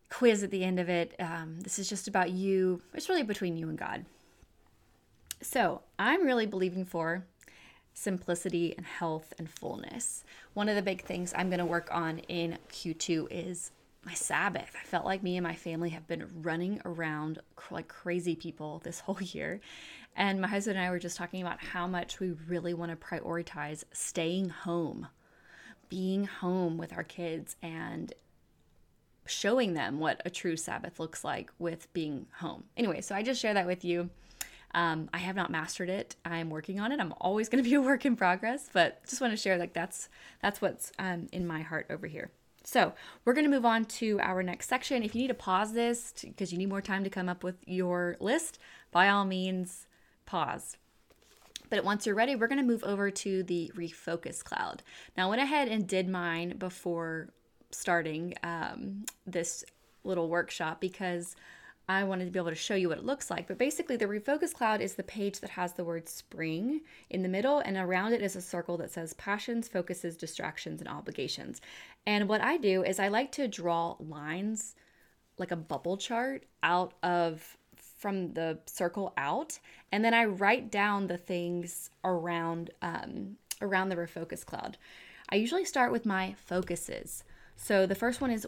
quiz 0.10 0.44
at 0.44 0.52
the 0.52 0.64
end 0.64 0.80
of 0.80 0.90
it. 0.90 1.16
Um, 1.20 1.60
this 1.62 1.80
is 1.80 1.90
just 1.90 2.08
about 2.08 2.30
you. 2.30 2.82
It's 2.94 3.10
really 3.10 3.24
between 3.24 3.58
you 3.58 3.70
and 3.70 3.78
God. 3.78 4.06
So 5.42 5.82
I'm 6.00 6.26
really 6.26 6.46
believing 6.46 6.86
for 6.86 7.26
simplicity 7.94 8.74
and 8.78 8.86
health 8.86 9.34
and 9.38 9.50
fullness. 9.50 10.24
One 10.54 10.70
of 10.70 10.76
the 10.76 10.82
big 10.82 11.04
things 11.04 11.34
I'm 11.36 11.50
going 11.50 11.60
to 11.60 11.66
work 11.66 11.90
on 11.92 12.20
in 12.20 12.58
Q2 12.72 13.28
is 13.30 13.72
my 14.06 14.14
Sabbath. 14.14 14.76
I 14.80 14.86
felt 14.86 15.06
like 15.06 15.24
me 15.24 15.38
and 15.38 15.44
my 15.44 15.56
family 15.56 15.90
have 15.90 16.08
been 16.08 16.28
running 16.42 16.82
around 16.86 17.40
like 17.72 17.88
crazy 17.88 18.36
people 18.36 18.82
this 18.84 19.00
whole 19.02 19.22
year. 19.22 19.62
And 20.16 20.42
my 20.42 20.48
husband 20.48 20.78
and 20.78 20.86
I 20.86 20.92
were 20.92 21.00
just 21.00 21.18
talking 21.18 21.42
about 21.42 21.60
how 21.62 21.88
much 21.88 22.20
we 22.20 22.32
really 22.48 22.74
want 22.74 22.92
to 22.92 22.98
prioritize 22.98 23.84
staying 23.92 24.50
home 24.50 25.08
being 25.94 26.26
home 26.26 26.76
with 26.80 26.92
our 26.92 27.04
kids 27.04 27.56
and 27.62 28.14
showing 29.28 29.76
them 29.76 30.00
what 30.00 30.20
a 30.26 30.30
true 30.32 30.58
Sabbath 30.58 31.00
looks 31.00 31.24
like 31.24 31.52
with 31.60 31.92
being 31.94 32.26
home. 32.40 32.64
Anyway, 32.76 33.00
so 33.00 33.14
I 33.14 33.22
just 33.22 33.40
share 33.40 33.54
that 33.54 33.68
with 33.68 33.86
you. 33.86 34.10
Um, 34.74 35.08
I 35.14 35.20
have 35.20 35.36
not 35.36 35.52
mastered 35.52 35.90
it. 35.90 36.16
I'm 36.26 36.50
working 36.50 36.80
on 36.80 36.92
it. 36.92 37.00
I'm 37.00 37.14
always 37.22 37.48
going 37.48 37.64
to 37.64 37.70
be 37.70 37.76
a 37.76 37.82
work 37.82 38.08
in 38.08 38.16
progress, 38.16 38.72
but 38.74 39.06
just 39.08 39.22
want 39.22 39.34
to 39.34 39.38
share 39.38 39.60
like 39.60 39.74
that's 39.74 40.10
that's 40.42 40.64
what's 40.64 40.92
um, 40.98 41.28
in 41.32 41.46
my 41.46 41.62
heart 41.62 41.86
over 41.92 42.08
here. 42.08 42.32
So 42.64 42.94
we're 43.24 43.34
going 43.34 43.46
to 43.46 43.52
move 43.52 43.66
on 43.66 43.86
to 43.86 44.20
our 44.20 44.42
next 44.42 44.70
section. 44.70 45.04
If 45.04 45.14
you 45.14 45.22
need 45.22 45.28
to 45.28 45.36
pause 45.36 45.74
this 45.74 46.12
because 46.24 46.52
you 46.52 46.58
need 46.58 46.70
more 46.70 46.82
time 46.82 47.04
to 47.04 47.10
come 47.12 47.30
up 47.30 47.44
with 47.44 47.58
your 47.68 48.18
list, 48.20 48.58
by 48.92 49.10
all 49.10 49.26
means, 49.26 49.86
pause. 50.26 50.78
But 51.70 51.84
once 51.84 52.06
you're 52.06 52.16
ready, 52.16 52.36
we're 52.36 52.48
going 52.48 52.60
to 52.62 52.66
move 52.66 52.84
over 52.84 53.10
to 53.10 53.44
the 53.44 53.72
refocus 53.76 54.44
cloud. 54.44 54.84
Now, 55.18 55.28
I 55.28 55.30
went 55.30 55.42
ahead 55.42 55.68
and 55.70 55.88
did 55.88 56.08
mine 56.08 56.58
before 56.58 57.30
starting 57.72 58.36
um, 58.44 59.06
this 59.26 59.64
little 60.04 60.30
workshop 60.30 60.80
because 60.80 61.36
I 61.90 62.04
wanted 62.06 62.26
to 62.26 62.32
be 62.32 62.40
able 62.40 62.50
to 62.50 62.56
show 62.56 62.76
you 62.76 62.90
what 62.90 63.00
it 63.00 63.06
looks 63.06 63.30
like. 63.30 63.48
But 63.48 63.58
basically, 63.58 63.98
the 63.98 64.06
refocus 64.06 64.54
cloud 64.54 64.80
is 64.80 64.94
the 64.96 65.04
page 65.04 65.40
that 65.42 65.50
has 65.50 65.74
the 65.74 65.84
word 65.84 66.08
spring 66.08 66.82
in 67.10 67.24
the 67.24 67.30
middle, 67.30 67.60
and 67.60 67.76
around 67.76 68.14
it 68.14 68.22
is 68.22 68.36
a 68.36 68.42
circle 68.42 68.78
that 68.78 68.92
says 68.92 69.14
passions, 69.14 69.68
focuses, 69.68 70.16
distractions, 70.16 70.80
and 70.80 70.90
obligations. 70.90 71.60
And 72.06 72.30
what 72.30 72.42
I 72.42 72.58
do 72.58 72.84
is 72.84 73.00
I 73.00 73.10
like 73.10 73.32
to 73.34 73.48
draw 73.48 73.98
lines 74.00 74.76
like 75.38 75.52
a 75.52 75.58
bubble 75.58 75.98
chart 75.98 76.46
out 76.62 76.94
of 77.04 77.58
from 78.04 78.34
the 78.34 78.60
circle 78.66 79.14
out 79.16 79.58
and 79.94 80.04
then 80.04 80.14
i 80.14 80.26
write 80.26 80.70
down 80.70 81.08
the 81.08 81.18
things 81.18 81.90
around 82.04 82.70
um, 82.82 83.38
around 83.62 83.88
the 83.88 83.96
refocus 83.96 84.46
cloud 84.46 84.78
i 85.30 85.36
usually 85.36 85.64
start 85.64 85.90
with 85.90 86.06
my 86.06 86.36
focuses 86.46 87.24
so 87.56 87.86
the 87.86 87.96
first 87.96 88.20
one 88.20 88.30
is 88.30 88.46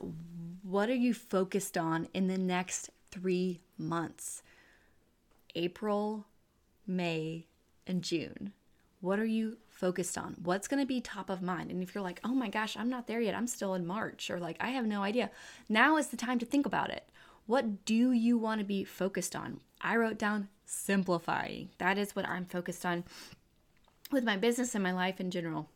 what 0.62 0.89
are 0.89 0.93
you 0.93 1.13
focused 1.13 1.77
on 1.77 2.05
in 2.13 2.27
the 2.27 2.38
next 2.38 2.89
three 3.09 3.62
months 3.77 4.43
april 5.55 6.25
may 6.85 7.47
and 7.88 8.03
june 8.03 8.51
what 9.05 9.19
are 9.19 9.25
you 9.25 9.57
focused 9.69 10.17
on? 10.17 10.35
What's 10.41 10.67
going 10.67 10.81
to 10.81 10.88
be 10.88 11.00
top 11.00 11.29
of 11.29 11.43
mind? 11.43 11.69
And 11.69 11.83
if 11.83 11.93
you're 11.93 12.03
like, 12.03 12.19
oh 12.24 12.33
my 12.33 12.50
gosh, 12.50 12.75
I'm 12.75 12.89
not 12.89 13.05
there 13.05 13.21
yet, 13.21 13.35
I'm 13.35 13.45
still 13.45 13.75
in 13.75 13.85
March, 13.85 14.31
or 14.31 14.39
like, 14.39 14.57
I 14.59 14.69
have 14.69 14.88
no 14.88 15.03
idea, 15.03 15.29
now 15.69 15.97
is 15.97 16.07
the 16.07 16.17
time 16.17 16.39
to 16.39 16.45
think 16.45 16.65
about 16.65 16.89
it. 16.89 17.07
What 17.47 17.85
do 17.85 18.11
you 18.11 18.39
want 18.39 18.59
to 18.59 18.65
be 18.65 18.83
focused 18.83 19.35
on? 19.35 19.59
I 19.79 19.97
wrote 19.97 20.17
down 20.17 20.49
simplifying. 20.65 21.69
That 21.77 21.97
is 21.97 22.15
what 22.15 22.27
I'm 22.27 22.45
focused 22.45 22.85
on 22.85 23.03
with 24.11 24.23
my 24.23 24.35
business 24.35 24.73
and 24.73 24.83
my 24.83 24.91
life 24.91 25.19
in 25.19 25.29
general. 25.29 25.69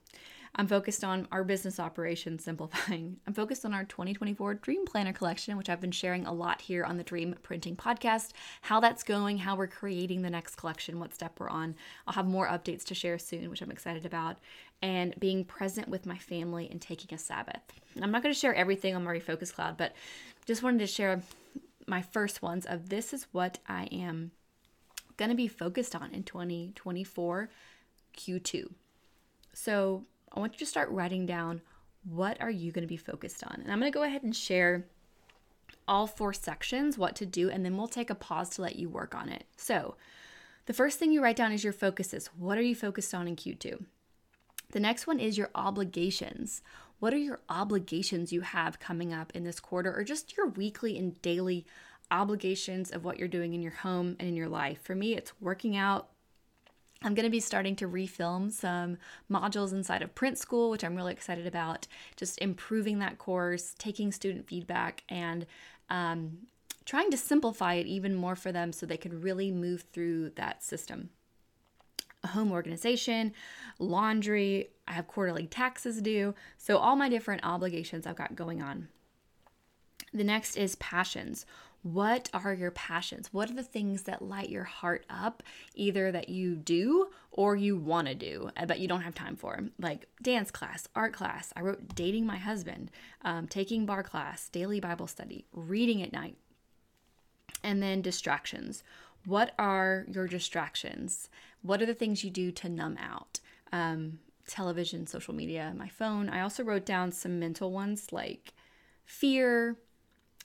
I'm 0.55 0.65
focused 0.65 1.03
on 1.03 1.27
our 1.31 1.43
business 1.43 1.79
operations 1.79 2.43
simplifying. 2.43 3.17
I'm 3.27 3.35
focused 3.35 3.65
on 3.65 3.75
our 3.75 3.83
2024 3.83 4.55
Dream 4.55 4.83
Planner 4.85 5.13
collection, 5.13 5.57
which 5.57 5.69
I've 5.69 5.79
been 5.79 5.91
sharing 5.91 6.25
a 6.25 6.33
lot 6.33 6.61
here 6.61 6.83
on 6.83 6.97
the 6.97 7.03
Dream 7.03 7.35
Printing 7.43 7.75
podcast, 7.75 8.31
how 8.61 8.79
that's 8.79 9.03
going, 9.03 9.38
how 9.38 9.55
we're 9.55 9.67
creating 9.67 10.23
the 10.23 10.29
next 10.31 10.55
collection, 10.55 10.99
what 10.99 11.13
step 11.13 11.39
we're 11.39 11.49
on. 11.49 11.75
I'll 12.07 12.15
have 12.15 12.25
more 12.25 12.47
updates 12.47 12.83
to 12.85 12.95
share 12.95 13.19
soon, 13.19 13.47
which 13.51 13.61
I'm 13.61 13.69
excited 13.69 14.07
about, 14.07 14.38
and 14.81 15.13
being 15.19 15.45
present 15.45 15.88
with 15.88 16.07
my 16.07 16.17
family 16.17 16.67
and 16.71 16.81
taking 16.81 17.13
a 17.13 17.19
Sabbath. 17.19 17.61
I'm 18.01 18.09
not 18.11 18.23
going 18.23 18.33
to 18.33 18.39
share 18.39 18.55
everything 18.55 18.95
on 18.95 19.03
my 19.03 19.11
Refocus 19.11 19.53
Cloud, 19.53 19.77
but 19.77 19.93
just 20.47 20.63
wanted 20.63 20.79
to 20.79 20.88
share 20.88 21.21
my 21.88 22.01
first 22.01 22.41
ones 22.41 22.65
of 22.65 22.89
this 22.89 23.13
is 23.13 23.27
what 23.31 23.59
I 23.67 23.86
am 23.91 24.31
going 25.17 25.29
to 25.29 25.36
be 25.36 25.48
focused 25.48 25.95
on 25.95 26.12
in 26.12 26.24
2024 26.24 27.50
Q2. 28.17 28.71
So 29.53 30.05
I 30.31 30.39
want 30.39 30.53
you 30.53 30.59
to 30.59 30.65
start 30.65 30.89
writing 30.91 31.25
down 31.25 31.62
what 32.03 32.39
are 32.41 32.51
you 32.51 32.71
going 32.71 32.83
to 32.83 32.88
be 32.88 32.98
focused 32.98 33.43
on. 33.43 33.59
And 33.62 33.71
I'm 33.71 33.79
going 33.79 33.91
to 33.91 33.98
go 33.98 34.03
ahead 34.03 34.24
and 34.24 34.36
share 34.36 34.86
all 35.88 36.07
four 36.07 36.33
sections, 36.33 36.98
what 36.98 37.15
to 37.17 37.25
do, 37.25 37.50
and 37.50 37.65
then 37.65 37.75
we'll 37.75 37.88
take 37.88 38.09
a 38.09 38.15
pause 38.15 38.50
to 38.51 38.62
let 38.62 38.77
you 38.77 38.88
work 38.88 39.15
on 39.15 39.27
it. 39.29 39.45
So, 39.57 39.95
the 40.65 40.74
first 40.74 41.00
thing 41.00 41.12
you 41.12 41.24
write 41.24 41.36
down 41.36 41.51
is 41.51 41.63
your 41.63 41.74
focuses. 41.74 42.27
What 42.38 42.57
are 42.59 42.63
you 42.63 42.75
focused 42.75 43.13
on 43.15 43.27
in 43.27 43.36
Q2? 43.36 43.83
The 44.71 44.79
next 44.79 45.07
one 45.07 45.19
is 45.19 45.36
your 45.36 45.50
obligations. 45.55 46.62
What 47.00 47.13
are 47.13 47.18
your 47.18 47.39
obligations 47.48 48.34
you 48.34 48.41
have 48.41 48.79
coming 48.79 49.13
up 49.13 49.32
in 49.34 49.44
this 49.44 49.60
quarter, 49.60 49.96
or 49.96 50.03
just 50.03 50.36
your 50.36 50.48
weekly 50.48 50.98
and 50.98 51.20
daily 51.22 51.65
obligations 52.12 52.91
of 52.91 53.06
what 53.06 53.18
you're 53.18 53.27
doing 53.27 53.53
in 53.53 53.62
your 53.62 53.72
home 53.72 54.18
and 54.20 54.27
in 54.27 54.36
your 54.36 54.50
life? 54.50 54.82
For 54.84 54.96
me, 54.96 55.15
it's 55.15 55.32
working 55.39 55.77
out, 55.77 56.10
I'm 57.01 57.15
going 57.15 57.25
to 57.25 57.29
be 57.29 57.39
starting 57.39 57.77
to 57.77 57.88
refilm 57.88 58.51
some 58.51 58.98
modules 59.32 59.72
inside 59.72 60.01
of 60.01 60.13
Print 60.13 60.38
School, 60.38 60.70
which 60.70 60.84
I'm 60.84 60.96
really 60.96 61.13
excited 61.13 61.48
about. 61.48 61.88
Just 62.18 62.38
improving 62.39 63.00
that 63.00 63.18
course, 63.18 63.74
taking 63.77 64.12
student 64.12 64.48
feedback, 64.48 65.03
and 65.08 65.46
um, 65.89 66.39
trying 66.84 67.12
to 67.12 67.18
simplify 67.18 67.75
it 67.75 67.88
even 67.88 68.13
more 68.13 68.36
for 68.36 68.51
them 68.51 68.74
so 68.74 68.86
they 68.86 68.98
can 68.98 69.22
really 69.22 69.51
move 69.51 69.86
through 69.94 70.32
that 70.32 70.62
system. 70.62 71.12
Home 72.25 72.51
organization, 72.51 73.33
laundry, 73.79 74.69
I 74.88 74.93
have 74.93 75.07
quarterly 75.07 75.47
taxes 75.47 76.01
due. 76.01 76.35
So, 76.57 76.77
all 76.77 76.95
my 76.95 77.07
different 77.09 77.45
obligations 77.45 78.05
I've 78.05 78.15
got 78.15 78.35
going 78.35 78.61
on. 78.61 78.89
The 80.13 80.23
next 80.23 80.55
is 80.57 80.75
passions. 80.75 81.45
What 81.81 82.29
are 82.33 82.53
your 82.53 82.71
passions? 82.71 83.31
What 83.31 83.49
are 83.49 83.53
the 83.53 83.63
things 83.63 84.03
that 84.03 84.21
light 84.21 84.49
your 84.49 84.65
heart 84.65 85.05
up, 85.09 85.43
either 85.75 86.11
that 86.11 86.27
you 86.27 86.55
do 86.55 87.07
or 87.31 87.55
you 87.55 87.77
want 87.77 88.07
to 88.09 88.15
do, 88.15 88.49
uh, 88.57 88.65
but 88.65 88.79
you 88.79 88.88
don't 88.88 89.01
have 89.01 89.15
time 89.15 89.38
for? 89.38 89.59
Like 89.79 90.07
dance 90.21 90.51
class, 90.51 90.89
art 90.93 91.13
class. 91.13 91.53
I 91.55 91.61
wrote 91.61 91.95
dating 91.95 92.25
my 92.25 92.38
husband, 92.38 92.91
um, 93.23 93.47
taking 93.47 93.85
barre 93.85 94.03
class, 94.03 94.49
daily 94.49 94.81
Bible 94.81 95.07
study, 95.07 95.45
reading 95.53 96.01
at 96.01 96.11
night. 96.11 96.35
And 97.63 97.81
then 97.81 98.01
distractions. 98.01 98.83
What 99.25 99.53
are 99.57 100.05
your 100.09 100.27
distractions? 100.27 101.29
What 101.61 101.81
are 101.81 101.85
the 101.85 101.93
things 101.93 102.23
you 102.23 102.29
do 102.29 102.51
to 102.51 102.69
numb 102.69 102.97
out? 102.99 103.39
Um, 103.71 104.19
television, 104.47 105.05
social 105.07 105.33
media, 105.33 105.73
my 105.77 105.87
phone. 105.87 106.29
I 106.29 106.41
also 106.41 106.63
wrote 106.63 106.85
down 106.85 107.11
some 107.11 107.39
mental 107.39 107.71
ones 107.71 108.11
like 108.11 108.53
fear, 109.05 109.77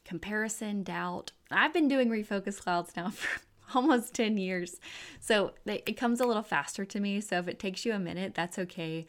comparison, 0.04 0.82
doubt. 0.82 1.32
I've 1.50 1.72
been 1.72 1.88
doing 1.88 2.08
refocus 2.08 2.60
clouds 2.60 2.92
now 2.96 3.10
for 3.10 3.40
almost 3.74 4.14
10 4.14 4.36
years. 4.38 4.76
So 5.20 5.52
it 5.66 5.96
comes 5.96 6.20
a 6.20 6.26
little 6.26 6.42
faster 6.42 6.84
to 6.84 7.00
me. 7.00 7.20
So 7.20 7.38
if 7.38 7.48
it 7.48 7.58
takes 7.58 7.84
you 7.84 7.92
a 7.92 7.98
minute, 7.98 8.34
that's 8.34 8.58
okay. 8.58 9.06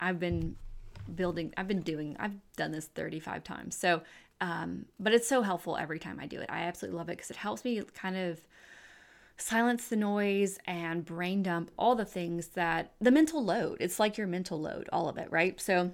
I've 0.00 0.18
been 0.18 0.56
building, 1.14 1.52
I've 1.56 1.68
been 1.68 1.82
doing, 1.82 2.16
I've 2.18 2.36
done 2.56 2.72
this 2.72 2.86
35 2.86 3.44
times. 3.44 3.76
So, 3.76 4.02
um, 4.40 4.86
but 4.98 5.12
it's 5.12 5.28
so 5.28 5.42
helpful 5.42 5.76
every 5.76 5.98
time 5.98 6.18
I 6.20 6.26
do 6.26 6.40
it. 6.40 6.50
I 6.50 6.62
absolutely 6.62 6.98
love 6.98 7.08
it 7.08 7.16
because 7.16 7.30
it 7.30 7.36
helps 7.36 7.64
me 7.64 7.82
kind 7.94 8.16
of 8.16 8.40
silence 9.42 9.88
the 9.88 9.96
noise 9.96 10.58
and 10.66 11.04
brain 11.04 11.42
dump 11.42 11.70
all 11.78 11.94
the 11.94 12.04
things 12.04 12.48
that 12.48 12.92
the 13.00 13.10
mental 13.10 13.44
load. 13.44 13.78
It's 13.80 13.98
like 13.98 14.16
your 14.16 14.26
mental 14.26 14.60
load, 14.60 14.88
all 14.92 15.08
of 15.08 15.18
it, 15.18 15.30
right? 15.30 15.60
So 15.60 15.92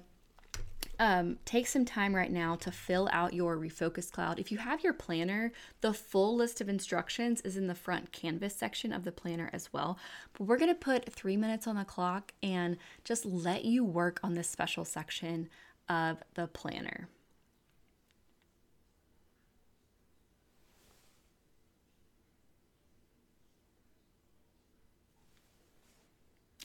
um, 0.99 1.37
take 1.45 1.65
some 1.65 1.85
time 1.85 2.13
right 2.13 2.31
now 2.31 2.55
to 2.57 2.71
fill 2.71 3.07
out 3.13 3.33
your 3.33 3.57
refocus 3.57 4.11
cloud. 4.11 4.37
If 4.37 4.51
you 4.51 4.57
have 4.57 4.83
your 4.83 4.93
planner, 4.93 5.53
the 5.79 5.93
full 5.93 6.35
list 6.35 6.59
of 6.59 6.67
instructions 6.67 7.39
is 7.41 7.55
in 7.55 7.67
the 7.67 7.75
front 7.75 8.11
canvas 8.11 8.55
section 8.55 8.91
of 8.91 9.05
the 9.05 9.11
planner 9.11 9.49
as 9.53 9.71
well. 9.71 9.97
But 10.33 10.47
we're 10.47 10.57
going 10.57 10.73
to 10.73 10.75
put 10.75 11.11
three 11.11 11.37
minutes 11.37 11.67
on 11.67 11.77
the 11.77 11.85
clock 11.85 12.33
and 12.43 12.77
just 13.05 13.25
let 13.25 13.63
you 13.63 13.85
work 13.85 14.19
on 14.23 14.33
this 14.33 14.49
special 14.49 14.83
section 14.83 15.47
of 15.87 16.21
the 16.33 16.47
planner. 16.47 17.07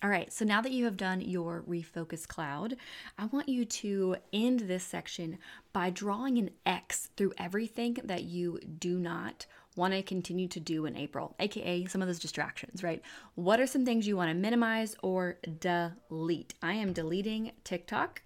All 0.05 0.11
right, 0.11 0.31
so 0.31 0.45
now 0.45 0.61
that 0.61 0.73
you 0.73 0.85
have 0.85 0.99
done 0.99 1.23
your 1.23 1.65
refocus 1.67 2.29
cloud, 2.29 2.77
I 3.17 3.25
want 3.25 3.49
you 3.49 3.65
to 3.65 4.17
end 4.35 4.61
this 4.61 4.85
section 4.85 5.39
by 5.73 5.89
drawing 5.89 6.37
an 6.37 6.51
X 6.67 7.09
through 7.17 7.33
everything 7.39 7.97
that 8.05 8.25
you 8.25 8.61
do 8.79 8.99
not 8.99 9.47
want 9.77 9.95
to 9.95 10.03
continue 10.03 10.47
to 10.49 10.61
do 10.61 10.85
in 10.85 10.95
April, 10.95 11.35
aka 11.41 11.87
some 11.87 12.03
of 12.03 12.07
those 12.07 12.19
distractions, 12.19 12.83
right? 12.83 13.01
What 13.35 13.61
are 13.61 13.67
some 13.67 13.87
things 13.87 14.07
you 14.07 14.15
want 14.15 14.29
to 14.29 14.35
minimize 14.35 14.95
or 15.03 15.39
delete? 15.59 16.53
I 16.61 16.75
am 16.75 16.93
deleting 16.93 17.53
TikTok 17.65 18.21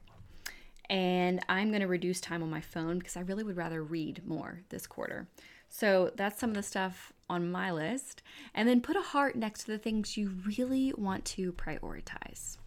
and 0.91 1.39
I'm 1.49 1.69
going 1.69 1.83
to 1.83 1.87
reduce 1.87 2.21
time 2.21 2.43
on 2.43 2.51
my 2.51 2.61
phone 2.61 2.99
because 2.99 3.17
I 3.17 3.21
really 3.21 3.45
would 3.45 3.57
rather 3.57 3.85
read 3.85 4.27
more 4.27 4.63
this 4.71 4.89
quarter. 4.89 5.29
So 5.69 6.11
that's 6.17 6.41
some 6.41 6.51
of 6.51 6.57
the 6.57 6.63
stuff 6.65 7.13
on 7.29 7.51
my 7.51 7.71
list. 7.71 8.23
And 8.55 8.69
then 8.69 8.81
put 8.81 8.97
a 8.97 9.03
heart 9.03 9.37
next 9.37 9.65
to 9.65 9.73
the 9.73 9.79
things 9.79 10.17
you 10.17 10.31
really 10.47 10.93
want 10.97 11.25
to 11.27 11.53
prioritize. 11.53 12.59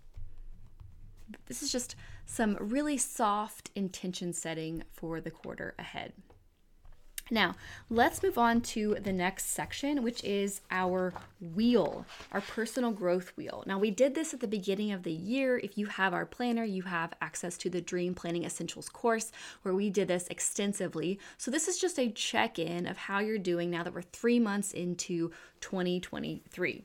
This 1.47 1.63
is 1.63 1.71
just 1.71 1.95
some 2.25 2.57
really 2.59 2.97
soft 2.97 3.71
intention 3.75 4.33
setting 4.33 4.83
for 4.91 5.21
the 5.21 5.31
quarter 5.31 5.75
ahead. 5.79 6.13
Now, 7.29 7.55
let's 7.89 8.23
move 8.23 8.37
on 8.37 8.61
to 8.61 8.97
the 9.01 9.13
next 9.13 9.47
section, 9.47 10.03
which 10.03 10.23
is 10.23 10.61
our 10.69 11.13
wheel, 11.39 12.05
our 12.31 12.41
personal 12.41 12.91
growth 12.91 13.31
wheel. 13.37 13.63
Now, 13.65 13.79
we 13.79 13.91
did 13.91 14.15
this 14.15 14.33
at 14.33 14.39
the 14.39 14.47
beginning 14.47 14.91
of 14.91 15.03
the 15.03 15.11
year. 15.11 15.57
If 15.57 15.77
you 15.77 15.85
have 15.85 16.13
our 16.13 16.25
planner, 16.25 16.63
you 16.63 16.83
have 16.83 17.13
access 17.21 17.57
to 17.59 17.69
the 17.69 17.81
Dream 17.81 18.13
Planning 18.13 18.43
Essentials 18.43 18.89
course 18.89 19.31
where 19.61 19.73
we 19.73 19.89
did 19.89 20.07
this 20.07 20.27
extensively. 20.27 21.19
So, 21.37 21.51
this 21.51 21.67
is 21.67 21.79
just 21.79 21.99
a 21.99 22.09
check 22.09 22.59
in 22.59 22.87
of 22.87 22.97
how 22.97 23.19
you're 23.19 23.37
doing 23.37 23.69
now 23.69 23.83
that 23.83 23.93
we're 23.93 24.01
three 24.01 24.39
months 24.39 24.71
into 24.73 25.31
2023. 25.61 26.83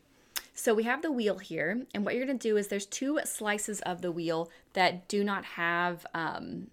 So 0.59 0.73
we 0.73 0.85
have 0.85 1.03
the 1.03 1.13
wheel 1.13 1.37
here, 1.37 1.83
and 1.95 2.03
what 2.03 2.15
you're 2.15 2.25
gonna 2.27 2.39
do 2.39 2.57
is 2.57 2.69
there's 2.69 2.87
two 2.87 3.21
slices 3.25 3.83
of 3.83 4.01
the 4.01 4.11
wheel 4.11 4.51
that 4.73 5.07
do 5.07 5.23
not 5.23 5.45
have 5.45 6.07
um, 6.15 6.69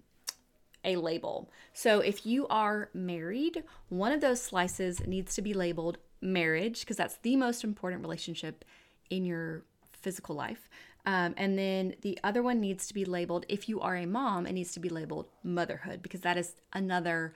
a 0.84 0.96
label. 0.96 1.50
So 1.72 2.00
if 2.00 2.26
you 2.26 2.46
are 2.48 2.90
married, 2.94 3.64
one 3.88 4.12
of 4.12 4.20
those 4.20 4.42
slices 4.42 5.06
needs 5.06 5.34
to 5.36 5.42
be 5.42 5.54
labeled 5.54 5.98
marriage 6.20 6.80
because 6.80 6.96
that's 6.96 7.16
the 7.18 7.36
most 7.36 7.64
important 7.64 8.02
relationship 8.02 8.64
in 9.10 9.24
your 9.24 9.62
physical 9.92 10.34
life. 10.34 10.68
Um, 11.06 11.34
and 11.36 11.58
then 11.58 11.94
the 12.00 12.18
other 12.24 12.42
one 12.42 12.60
needs 12.60 12.86
to 12.86 12.94
be 12.94 13.04
labeled, 13.04 13.44
if 13.48 13.68
you 13.68 13.80
are 13.80 13.96
a 13.96 14.06
mom, 14.06 14.46
it 14.46 14.52
needs 14.52 14.72
to 14.72 14.80
be 14.80 14.88
labeled 14.88 15.26
motherhood 15.42 16.02
because 16.02 16.22
that 16.22 16.38
is 16.38 16.54
another 16.72 17.34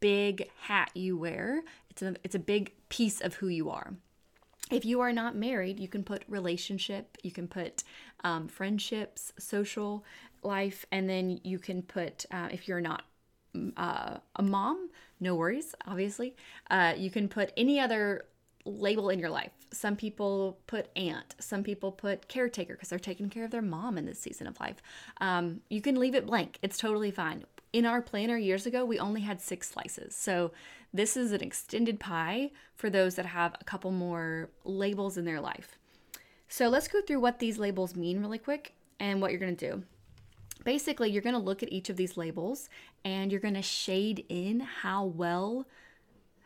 big 0.00 0.48
hat 0.62 0.90
you 0.94 1.18
wear. 1.18 1.62
It's 1.90 2.02
a, 2.02 2.14
it's 2.24 2.34
a 2.34 2.38
big 2.38 2.72
piece 2.88 3.20
of 3.20 3.34
who 3.34 3.48
you 3.48 3.68
are. 3.68 3.94
If 4.70 4.86
you 4.86 5.00
are 5.00 5.12
not 5.12 5.36
married, 5.36 5.78
you 5.78 5.88
can 5.88 6.02
put 6.02 6.22
relationship, 6.28 7.18
you 7.22 7.30
can 7.30 7.46
put 7.46 7.84
um, 8.24 8.48
friendships, 8.48 9.32
social, 9.38 10.04
life, 10.42 10.84
and 10.92 11.08
then 11.08 11.40
you 11.44 11.58
can 11.58 11.82
put, 11.82 12.26
uh, 12.30 12.48
if 12.50 12.68
you're 12.68 12.80
not 12.80 13.04
uh, 13.76 14.18
a 14.36 14.42
mom, 14.42 14.90
no 15.20 15.34
worries, 15.34 15.74
obviously. 15.86 16.34
Uh, 16.70 16.94
you 16.96 17.10
can 17.10 17.28
put 17.28 17.52
any 17.56 17.78
other 17.78 18.24
label 18.64 19.10
in 19.10 19.18
your 19.18 19.30
life. 19.30 19.50
Some 19.72 19.96
people 19.96 20.58
put 20.66 20.88
aunt, 20.96 21.34
some 21.38 21.62
people 21.62 21.90
put 21.90 22.28
caretaker 22.28 22.74
because 22.74 22.88
they're 22.88 22.98
taking 22.98 23.30
care 23.30 23.44
of 23.44 23.50
their 23.50 23.62
mom 23.62 23.98
in 23.98 24.06
this 24.06 24.20
season 24.20 24.46
of 24.46 24.58
life. 24.60 24.76
Um, 25.20 25.60
you 25.68 25.80
can 25.80 25.96
leave 25.96 26.14
it 26.14 26.26
blank, 26.26 26.58
it's 26.62 26.78
totally 26.78 27.10
fine. 27.10 27.44
In 27.72 27.86
our 27.86 28.02
planner 28.02 28.36
years 28.36 28.66
ago, 28.66 28.84
we 28.84 28.98
only 28.98 29.22
had 29.22 29.40
six 29.40 29.70
slices. 29.70 30.14
So 30.14 30.52
this 30.92 31.16
is 31.16 31.32
an 31.32 31.42
extended 31.42 31.98
pie 31.98 32.50
for 32.76 32.90
those 32.90 33.14
that 33.14 33.26
have 33.26 33.54
a 33.58 33.64
couple 33.64 33.90
more 33.90 34.50
labels 34.64 35.16
in 35.16 35.24
their 35.24 35.40
life. 35.40 35.78
So 36.48 36.68
let's 36.68 36.86
go 36.86 37.00
through 37.00 37.20
what 37.20 37.38
these 37.38 37.58
labels 37.58 37.96
mean 37.96 38.20
really 38.20 38.38
quick 38.38 38.74
and 39.00 39.22
what 39.22 39.30
you're 39.30 39.40
going 39.40 39.56
to 39.56 39.70
do. 39.70 39.82
Basically, 40.64 41.10
you're 41.10 41.22
going 41.22 41.34
to 41.34 41.40
look 41.40 41.62
at 41.62 41.72
each 41.72 41.90
of 41.90 41.96
these 41.96 42.16
labels 42.16 42.68
and 43.04 43.30
you're 43.30 43.40
going 43.40 43.54
to 43.54 43.62
shade 43.62 44.24
in 44.28 44.60
how 44.60 45.04
well, 45.04 45.66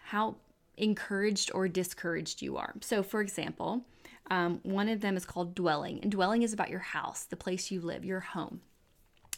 how 0.04 0.36
encouraged 0.76 1.50
or 1.54 1.68
discouraged 1.68 2.42
you 2.42 2.56
are. 2.56 2.74
So, 2.80 3.02
for 3.02 3.20
example, 3.20 3.82
um, 4.30 4.60
one 4.62 4.88
of 4.88 5.00
them 5.00 5.16
is 5.16 5.24
called 5.24 5.54
dwelling, 5.54 6.00
and 6.02 6.10
dwelling 6.10 6.42
is 6.42 6.52
about 6.52 6.70
your 6.70 6.80
house, 6.80 7.24
the 7.24 7.36
place 7.36 7.70
you 7.70 7.80
live, 7.80 8.04
your 8.04 8.20
home. 8.20 8.60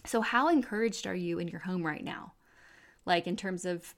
So, 0.06 0.20
how 0.20 0.48
encouraged 0.48 1.06
are 1.06 1.14
you 1.14 1.38
in 1.38 1.48
your 1.48 1.60
home 1.60 1.84
right 1.84 2.02
now? 2.02 2.32
Like, 3.04 3.26
in 3.26 3.36
terms 3.36 3.64
of, 3.64 3.94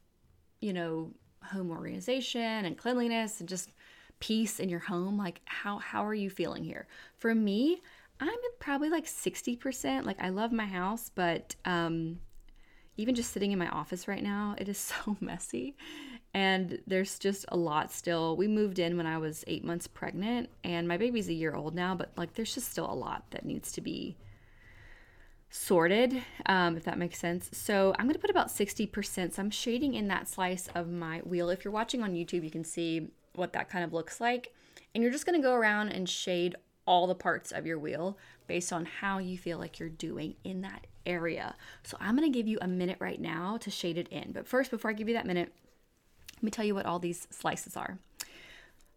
you 0.61 0.73
know, 0.73 1.13
home 1.45 1.71
organization 1.71 2.65
and 2.65 2.77
cleanliness 2.77 3.41
and 3.41 3.49
just 3.49 3.73
peace 4.19 4.61
in 4.61 4.69
your 4.69 4.81
home 4.81 5.17
like 5.17 5.41
how 5.47 5.79
how 5.79 6.05
are 6.05 6.15
you 6.15 6.29
feeling 6.29 6.63
here 6.63 6.87
for 7.17 7.35
me 7.35 7.81
i'm 8.21 8.39
probably 8.59 8.91
like 8.91 9.07
60% 9.07 10.05
like 10.05 10.21
i 10.21 10.29
love 10.29 10.53
my 10.53 10.67
house 10.67 11.11
but 11.15 11.57
um 11.65 12.19
even 12.97 13.15
just 13.15 13.33
sitting 13.33 13.53
in 13.53 13.59
my 13.59 13.69
office 13.69 14.07
right 14.07 14.23
now 14.23 14.55
it 14.59 14.69
is 14.69 14.79
so 15.05 15.17
messy 15.21 15.75
and 16.33 16.81
there's 16.87 17.19
just 17.19 17.45
a 17.49 17.57
lot 17.57 17.91
still. 17.91 18.37
We 18.37 18.47
moved 18.47 18.79
in 18.79 18.97
when 18.97 19.07
I 19.07 19.19
was 19.19 19.45
eight 19.47 19.65
months 19.65 19.87
pregnant, 19.87 20.49
and 20.63 20.87
my 20.87 20.97
baby's 20.97 21.29
a 21.29 21.33
year 21.33 21.55
old 21.55 21.75
now, 21.75 21.95
but 21.95 22.13
like 22.17 22.35
there's 22.35 22.55
just 22.55 22.71
still 22.71 22.91
a 22.91 22.95
lot 22.95 23.25
that 23.31 23.45
needs 23.45 23.73
to 23.73 23.81
be 23.81 24.17
sorted, 25.53 26.23
um, 26.47 26.77
if 26.77 26.85
that 26.85 26.99
makes 26.99 27.19
sense. 27.19 27.51
So 27.53 27.95
I'm 27.99 28.07
gonna 28.07 28.21
put 28.21 28.31
about 28.31 28.49
60%. 28.49 29.33
So 29.33 29.43
I'm 29.43 29.51
shading 29.51 29.95
in 29.95 30.07
that 30.09 30.29
slice 30.29 30.69
of 30.75 30.89
my 30.89 31.19
wheel. 31.21 31.51
If 31.51 31.65
you're 31.65 31.73
watching 31.73 32.03
on 32.05 32.15
YouTube, 32.15 32.45
you 32.45 32.51
can 32.51 32.65
see 32.65 33.09
what 33.35 33.53
that 33.55 33.69
kind 33.69 33.85
of 33.85 33.93
looks 33.93 34.21
like. 34.21 34.55
And 34.95 35.03
you're 35.03 35.13
just 35.13 35.27
gonna 35.27 35.43
go 35.43 35.55
around 35.55 35.89
and 35.89 36.09
shade 36.09 36.55
all 36.87 37.07
the 37.07 37.15
parts 37.15 37.53
of 37.53 37.67
your 37.67 37.79
wheel 37.79 38.19
based 38.47 38.73
on 38.73 38.85
how 38.85 39.19
you 39.19 39.39
feel 39.39 39.59
like 39.59 39.79
you're 39.79 39.89
doing 39.89 40.35
in 40.45 40.63
that 40.63 40.87
area. 41.07 41.55
So 41.83 41.97
I'm 42.01 42.15
gonna 42.15 42.31
give 42.31 42.49
you 42.49 42.59
a 42.61 42.69
minute 42.69 42.97
right 43.01 43.21
now 43.21 43.57
to 43.59 43.71
shade 43.71 43.99
it 43.99 44.09
in. 44.09 44.33
But 44.33 44.47
first, 44.47 44.71
before 44.71 44.91
I 44.91 44.95
give 44.95 45.09
you 45.09 45.15
that 45.15 45.27
minute, 45.27 45.53
let 46.37 46.43
me 46.43 46.51
tell 46.51 46.65
you 46.65 46.75
what 46.75 46.87
all 46.87 46.99
these 46.99 47.29
slices 47.31 47.77
are. 47.77 47.99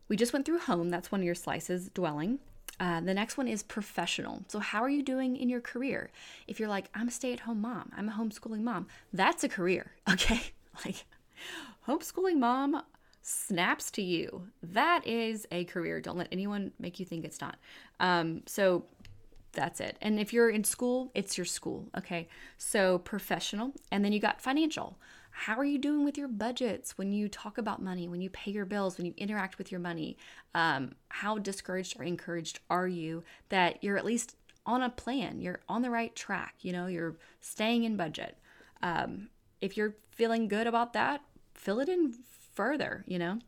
We 0.08 0.18
just 0.18 0.34
went 0.34 0.46
through 0.46 0.60
home, 0.60 0.90
that's 0.90 1.12
one 1.12 1.22
of 1.22 1.26
your 1.26 1.36
slices, 1.36 1.90
dwelling. 1.90 2.40
Uh, 2.80 3.02
the 3.02 3.14
next 3.14 3.38
one 3.38 3.48
is 3.48 3.64
professional. 3.64 4.44
So, 4.48 4.60
how 4.60 4.82
are 4.82 4.90
you 4.90 5.04
doing 5.04 5.36
in 5.38 5.50
your 5.50 5.62
career? 5.62 6.10
If 6.48 6.60
you're 6.60 6.70
like, 6.70 6.90
I'm 6.94 7.08
a 7.08 7.12
stay 7.12 7.34
at 7.34 7.42
home 7.42 7.62
mom, 7.62 7.92
I'm 7.96 8.10
a 8.10 8.14
homeschooling 8.14 8.62
mom, 8.62 8.88
that's 9.12 9.44
a 9.44 9.50
career, 9.50 9.92
okay? 10.10 10.42
Like, 10.86 11.06
homeschooling 11.88 12.40
mom 12.40 12.82
snaps 13.24 13.90
to 13.92 14.02
you. 14.02 14.48
That 14.62 15.08
is 15.08 15.48
a 15.52 15.66
career. 15.66 16.00
Don't 16.00 16.18
let 16.18 16.28
anyone 16.32 16.72
make 16.80 17.00
you 17.00 17.06
think 17.06 17.26
it's 17.26 17.42
not. 17.42 17.58
Um, 18.00 18.44
so, 18.46 18.86
that's 19.54 19.80
it. 19.80 19.98
And 20.02 20.20
if 20.20 20.34
you're 20.34 20.50
in 20.50 20.64
school, 20.64 21.12
it's 21.14 21.38
your 21.38 21.46
school, 21.46 21.88
okay? 21.98 22.28
So, 22.58 22.98
professional. 23.00 23.72
And 23.92 24.04
then 24.04 24.12
you 24.12 24.20
got 24.20 24.42
financial. 24.42 24.98
How 25.36 25.56
are 25.56 25.66
you 25.66 25.80
doing 25.80 26.04
with 26.06 26.18
your 26.18 26.28
budgets 26.28 26.98
when 26.98 27.12
you 27.12 27.28
talk 27.28 27.58
about 27.58 27.82
money, 27.82 28.08
when 28.08 28.22
you 28.22 28.30
pay 28.30 28.52
your 28.52 28.66
bills, 28.66 28.98
when 28.98 29.06
you 29.06 29.14
interact 29.18 29.58
with 29.58 29.72
your 29.72 29.80
money? 29.80 30.18
Um, 30.54 30.94
how 31.10 31.40
discouraged 31.40 32.00
or 32.00 32.04
encouraged 32.04 32.60
are 32.70 32.88
you 32.88 33.24
that 33.50 33.84
you're 33.84 33.98
at 33.98 34.06
least 34.06 34.36
on 34.66 34.84
a 34.84 34.90
plan? 34.90 35.40
You're 35.42 35.62
on 35.68 35.82
the 35.82 35.90
right 35.90 36.16
track, 36.16 36.56
you 36.62 36.72
know, 36.72 36.86
you're 36.88 37.16
staying 37.42 37.84
in 37.84 37.98
budget. 37.98 38.38
Um, 38.84 39.30
if 39.60 39.76
you're 39.76 39.96
feeling 40.12 40.48
good 40.48 40.68
about 40.68 40.94
that, 40.94 41.22
fill 41.56 41.80
it 41.80 41.90
in 41.90 42.14
further, 42.54 43.04
you 43.08 43.20
know. 43.20 43.40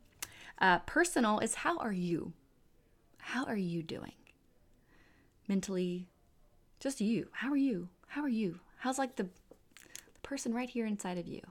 Uh, 0.59 0.79
personal 0.79 1.39
is 1.39 1.55
how 1.55 1.77
are 1.77 1.93
you? 1.93 2.33
How 3.19 3.45
are 3.45 3.57
you 3.57 3.83
doing? 3.83 4.13
Mentally, 5.47 6.07
just 6.79 7.01
you. 7.01 7.27
How 7.31 7.51
are 7.51 7.57
you? 7.57 7.89
How 8.07 8.21
are 8.21 8.29
you? 8.29 8.59
How's 8.77 8.97
like 8.97 9.15
the, 9.15 9.23
the 9.23 10.19
person 10.23 10.53
right 10.53 10.69
here 10.69 10.85
inside 10.85 11.17
of 11.17 11.27
you? 11.27 11.41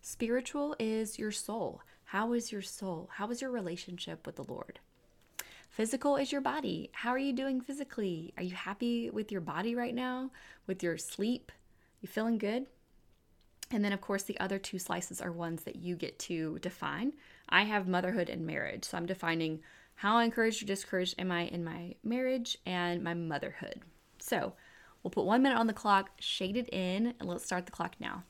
Spiritual 0.00 0.74
is 0.78 1.18
your 1.18 1.30
soul. 1.30 1.82
How 2.06 2.32
is 2.32 2.50
your 2.50 2.62
soul? 2.62 3.08
How 3.14 3.30
is 3.30 3.40
your 3.40 3.50
relationship 3.50 4.26
with 4.26 4.36
the 4.36 4.44
Lord? 4.44 4.80
Physical 5.70 6.16
is 6.16 6.32
your 6.32 6.40
body. 6.40 6.90
How 6.92 7.10
are 7.10 7.18
you 7.18 7.32
doing 7.32 7.60
physically? 7.60 8.34
Are 8.36 8.42
you 8.42 8.54
happy 8.54 9.08
with 9.08 9.32
your 9.32 9.40
body 9.40 9.74
right 9.74 9.94
now? 9.94 10.30
With 10.66 10.82
your 10.82 10.98
sleep? 10.98 11.50
You 12.02 12.08
feeling 12.08 12.36
good? 12.36 12.66
And 13.72 13.82
then, 13.82 13.92
of 13.92 14.02
course, 14.02 14.22
the 14.22 14.38
other 14.38 14.58
two 14.58 14.78
slices 14.78 15.20
are 15.20 15.32
ones 15.32 15.64
that 15.64 15.76
you 15.76 15.96
get 15.96 16.18
to 16.20 16.58
define. 16.60 17.14
I 17.48 17.62
have 17.62 17.88
motherhood 17.88 18.28
and 18.28 18.46
marriage. 18.46 18.84
So 18.84 18.98
I'm 18.98 19.06
defining 19.06 19.60
how 19.94 20.18
encouraged 20.18 20.62
or 20.62 20.66
discouraged 20.66 21.14
am 21.18 21.32
I 21.32 21.42
in 21.44 21.64
my 21.64 21.94
marriage 22.04 22.58
and 22.66 23.02
my 23.02 23.14
motherhood. 23.14 23.82
So 24.18 24.52
we'll 25.02 25.10
put 25.10 25.24
one 25.24 25.42
minute 25.42 25.58
on 25.58 25.66
the 25.66 25.72
clock, 25.72 26.10
shade 26.20 26.56
it 26.56 26.68
in, 26.72 27.14
and 27.18 27.28
let's 27.28 27.44
start 27.44 27.66
the 27.66 27.72
clock 27.72 27.96
now. 27.98 28.24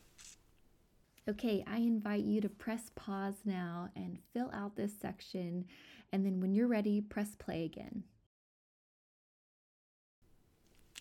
Okay, 1.28 1.64
I 1.66 1.78
invite 1.78 2.24
you 2.24 2.40
to 2.40 2.48
press 2.48 2.90
pause 2.94 3.42
now 3.44 3.90
and 3.94 4.18
fill 4.33 4.50
out 4.52 4.76
this 4.76 4.92
section. 5.00 5.66
And 6.12 6.24
then 6.26 6.40
when 6.40 6.55
you're 6.55 6.68
ready, 6.68 7.00
press 7.00 7.35
play 7.37 7.64
again. 7.64 8.05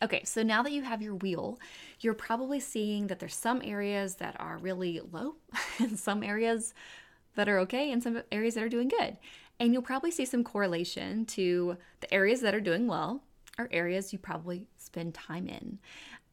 Okay, 0.03 0.23
so 0.23 0.41
now 0.41 0.63
that 0.63 0.71
you 0.71 0.81
have 0.81 1.01
your 1.01 1.15
wheel, 1.15 1.59
you're 1.99 2.15
probably 2.15 2.59
seeing 2.59 3.07
that 3.07 3.19
there's 3.19 3.35
some 3.35 3.61
areas 3.63 4.15
that 4.15 4.35
are 4.39 4.57
really 4.57 4.99
low 5.11 5.35
and 5.79 5.99
some 5.99 6.23
areas 6.23 6.73
that 7.35 7.47
are 7.47 7.59
okay 7.59 7.91
and 7.91 8.01
some 8.01 8.21
areas 8.31 8.55
that 8.55 8.63
are 8.63 8.69
doing 8.69 8.87
good. 8.87 9.17
And 9.59 9.73
you'll 9.73 9.83
probably 9.83 10.09
see 10.09 10.25
some 10.25 10.43
correlation 10.43 11.25
to 11.27 11.77
the 11.99 12.11
areas 12.11 12.41
that 12.41 12.55
are 12.55 12.61
doing 12.61 12.87
well 12.87 13.21
are 13.59 13.69
areas 13.71 14.11
you 14.11 14.17
probably 14.17 14.65
spend 14.77 15.13
time 15.13 15.47
in. 15.47 15.77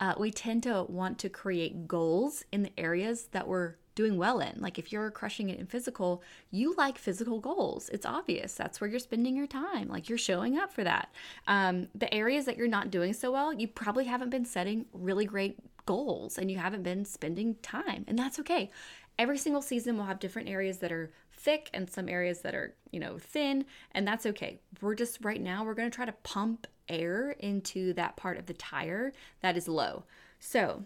Uh, 0.00 0.14
we 0.18 0.30
tend 0.30 0.62
to 0.62 0.86
want 0.88 1.18
to 1.18 1.28
create 1.28 1.86
goals 1.86 2.44
in 2.52 2.62
the 2.62 2.72
areas 2.78 3.26
that 3.32 3.46
we're 3.46 3.74
doing 3.98 4.16
well 4.16 4.38
in. 4.38 4.54
Like 4.60 4.78
if 4.78 4.92
you're 4.92 5.10
crushing 5.10 5.48
it 5.48 5.58
in 5.58 5.66
physical, 5.66 6.22
you 6.52 6.72
like 6.76 6.96
physical 6.96 7.40
goals. 7.40 7.88
It's 7.92 8.06
obvious. 8.06 8.54
That's 8.54 8.80
where 8.80 8.88
you're 8.88 9.00
spending 9.00 9.34
your 9.34 9.48
time. 9.48 9.88
Like 9.88 10.08
you're 10.08 10.16
showing 10.16 10.56
up 10.56 10.72
for 10.72 10.84
that. 10.84 11.12
Um, 11.48 11.88
the 11.96 12.12
areas 12.14 12.44
that 12.44 12.56
you're 12.56 12.68
not 12.68 12.92
doing 12.92 13.12
so 13.12 13.32
well, 13.32 13.52
you 13.52 13.66
probably 13.66 14.04
haven't 14.04 14.30
been 14.30 14.44
setting 14.44 14.86
really 14.92 15.24
great 15.24 15.58
goals 15.84 16.38
and 16.38 16.48
you 16.48 16.58
haven't 16.58 16.84
been 16.84 17.04
spending 17.04 17.56
time. 17.56 18.04
And 18.06 18.16
that's 18.16 18.38
okay. 18.38 18.70
Every 19.18 19.36
single 19.36 19.62
season 19.62 19.96
will 19.96 20.04
have 20.04 20.20
different 20.20 20.48
areas 20.48 20.78
that 20.78 20.92
are 20.92 21.10
thick 21.32 21.68
and 21.74 21.90
some 21.90 22.08
areas 22.08 22.42
that 22.42 22.54
are, 22.54 22.76
you 22.92 23.00
know, 23.00 23.18
thin, 23.18 23.64
and 23.90 24.06
that's 24.06 24.26
okay. 24.26 24.60
We're 24.80 24.94
just 24.94 25.24
right 25.24 25.40
now, 25.40 25.64
we're 25.64 25.74
going 25.74 25.90
to 25.90 25.94
try 25.96 26.06
to 26.06 26.12
pump 26.22 26.68
air 26.88 27.32
into 27.40 27.94
that 27.94 28.16
part 28.16 28.38
of 28.38 28.46
the 28.46 28.54
tire 28.54 29.12
that 29.40 29.56
is 29.56 29.66
low. 29.66 30.04
So, 30.38 30.84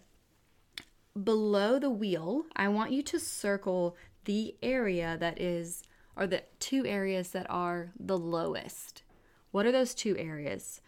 below 1.20 1.78
the 1.78 1.90
wheel, 1.90 2.44
I 2.56 2.68
want 2.68 2.92
you 2.92 3.02
to 3.02 3.18
circle 3.18 3.96
the 4.24 4.54
area 4.62 5.16
that 5.18 5.40
is, 5.40 5.82
or 6.16 6.26
the 6.26 6.44
two 6.58 6.86
areas 6.86 7.30
that 7.30 7.46
are 7.50 7.92
the 7.98 8.18
lowest. 8.18 9.02
What 9.50 9.66
are 9.66 9.72
those 9.72 9.94
two 9.94 10.16
areas 10.16 10.80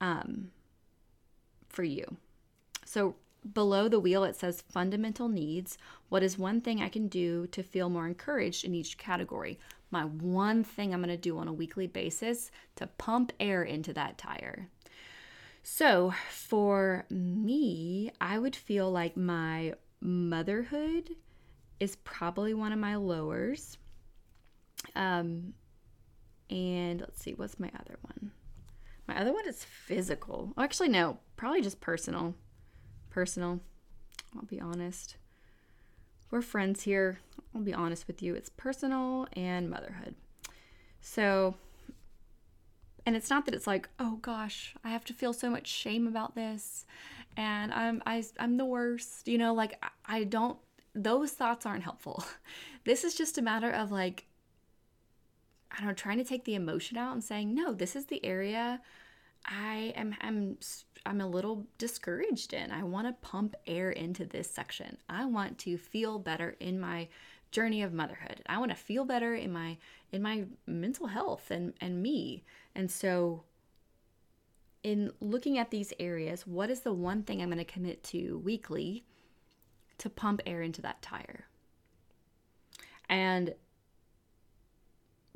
um, 0.00 0.50
for 1.68 1.84
you? 1.84 2.16
So, 2.84 3.16
below 3.54 3.88
the 3.88 3.98
wheel, 3.98 4.22
it 4.22 4.36
says 4.36 4.62
fundamental 4.62 5.28
needs. 5.28 5.76
What 6.08 6.22
is 6.22 6.38
one 6.38 6.60
thing 6.60 6.80
I 6.80 6.88
can 6.88 7.08
do 7.08 7.48
to 7.48 7.62
feel 7.62 7.88
more 7.88 8.06
encouraged 8.06 8.64
in 8.64 8.74
each 8.74 8.98
category? 8.98 9.58
My 9.90 10.04
one 10.04 10.62
thing 10.62 10.94
I'm 10.94 11.02
going 11.02 11.08
to 11.08 11.16
do 11.16 11.38
on 11.38 11.48
a 11.48 11.52
weekly 11.52 11.86
basis 11.86 12.50
to 12.76 12.86
pump 12.86 13.32
air 13.40 13.64
into 13.64 13.92
that 13.94 14.16
tire. 14.16 14.68
So, 15.62 16.12
for 16.30 17.04
me, 17.08 18.10
I 18.20 18.38
would 18.38 18.56
feel 18.56 18.90
like 18.90 19.16
my 19.16 19.74
motherhood 20.00 21.10
is 21.78 21.96
probably 21.96 22.52
one 22.52 22.72
of 22.72 22.78
my 22.78 22.96
lowers. 22.96 23.78
Um, 24.96 25.54
and 26.50 27.00
let's 27.00 27.22
see, 27.22 27.34
what's 27.34 27.60
my 27.60 27.70
other 27.78 27.98
one? 28.02 28.32
My 29.06 29.20
other 29.20 29.32
one 29.32 29.48
is 29.48 29.64
physical. 29.64 30.52
Oh, 30.56 30.62
actually, 30.62 30.88
no, 30.88 31.18
probably 31.36 31.62
just 31.62 31.80
personal. 31.80 32.34
Personal. 33.10 33.60
I'll 34.36 34.44
be 34.44 34.60
honest. 34.60 35.16
We're 36.30 36.42
friends 36.42 36.82
here. 36.82 37.20
I'll 37.54 37.62
be 37.62 37.74
honest 37.74 38.06
with 38.06 38.22
you. 38.22 38.34
It's 38.34 38.48
personal 38.48 39.28
and 39.34 39.68
motherhood. 39.68 40.14
So, 41.00 41.54
and 43.04 43.16
it's 43.16 43.30
not 43.30 43.46
that 43.46 43.54
it's 43.54 43.66
like, 43.66 43.88
oh 43.98 44.18
gosh, 44.22 44.74
I 44.84 44.90
have 44.90 45.04
to 45.06 45.12
feel 45.12 45.32
so 45.32 45.50
much 45.50 45.66
shame 45.66 46.06
about 46.06 46.34
this 46.34 46.84
and 47.36 47.72
I'm 47.72 48.02
I, 48.06 48.24
I'm 48.38 48.56
the 48.56 48.64
worst, 48.64 49.28
you 49.28 49.38
know, 49.38 49.54
like 49.54 49.82
I 50.06 50.24
don't 50.24 50.58
those 50.94 51.32
thoughts 51.32 51.66
aren't 51.66 51.84
helpful. 51.84 52.24
This 52.84 53.04
is 53.04 53.14
just 53.14 53.38
a 53.38 53.42
matter 53.42 53.70
of 53.70 53.92
like, 53.92 54.26
I 55.70 55.76
don't 55.78 55.86
know, 55.86 55.94
trying 55.94 56.18
to 56.18 56.24
take 56.24 56.44
the 56.44 56.56
emotion 56.56 56.98
out 56.98 57.12
and 57.12 57.22
saying, 57.22 57.54
no, 57.54 57.72
this 57.72 57.94
is 57.94 58.06
the 58.06 58.24
area 58.24 58.80
I 59.46 59.92
am 59.96 60.14
I'm 60.20 60.58
I'm 61.04 61.20
a 61.20 61.26
little 61.26 61.66
discouraged 61.78 62.52
in. 62.52 62.70
I 62.70 62.82
want 62.84 63.06
to 63.06 63.26
pump 63.26 63.56
air 63.66 63.90
into 63.90 64.24
this 64.24 64.50
section. 64.50 64.98
I 65.08 65.24
want 65.24 65.58
to 65.58 65.76
feel 65.76 66.18
better 66.18 66.56
in 66.60 66.78
my 66.78 67.08
journey 67.52 67.82
of 67.82 67.92
motherhood. 67.92 68.42
I 68.46 68.58
want 68.58 68.70
to 68.70 68.76
feel 68.76 69.04
better 69.04 69.34
in 69.34 69.52
my 69.52 69.78
in 70.10 70.22
my 70.22 70.44
mental 70.66 71.06
health 71.06 71.50
and 71.50 71.74
and 71.80 72.02
me. 72.02 72.42
And 72.74 72.90
so 72.90 73.44
in 74.82 75.12
looking 75.20 75.58
at 75.58 75.70
these 75.70 75.92
areas, 76.00 76.46
what 76.46 76.70
is 76.70 76.80
the 76.80 76.92
one 76.92 77.22
thing 77.22 77.40
I'm 77.40 77.48
going 77.48 77.58
to 77.58 77.64
commit 77.64 78.02
to 78.04 78.38
weekly 78.38 79.04
to 79.98 80.10
pump 80.10 80.40
air 80.44 80.62
into 80.62 80.82
that 80.82 81.02
tire? 81.02 81.44
And 83.08 83.54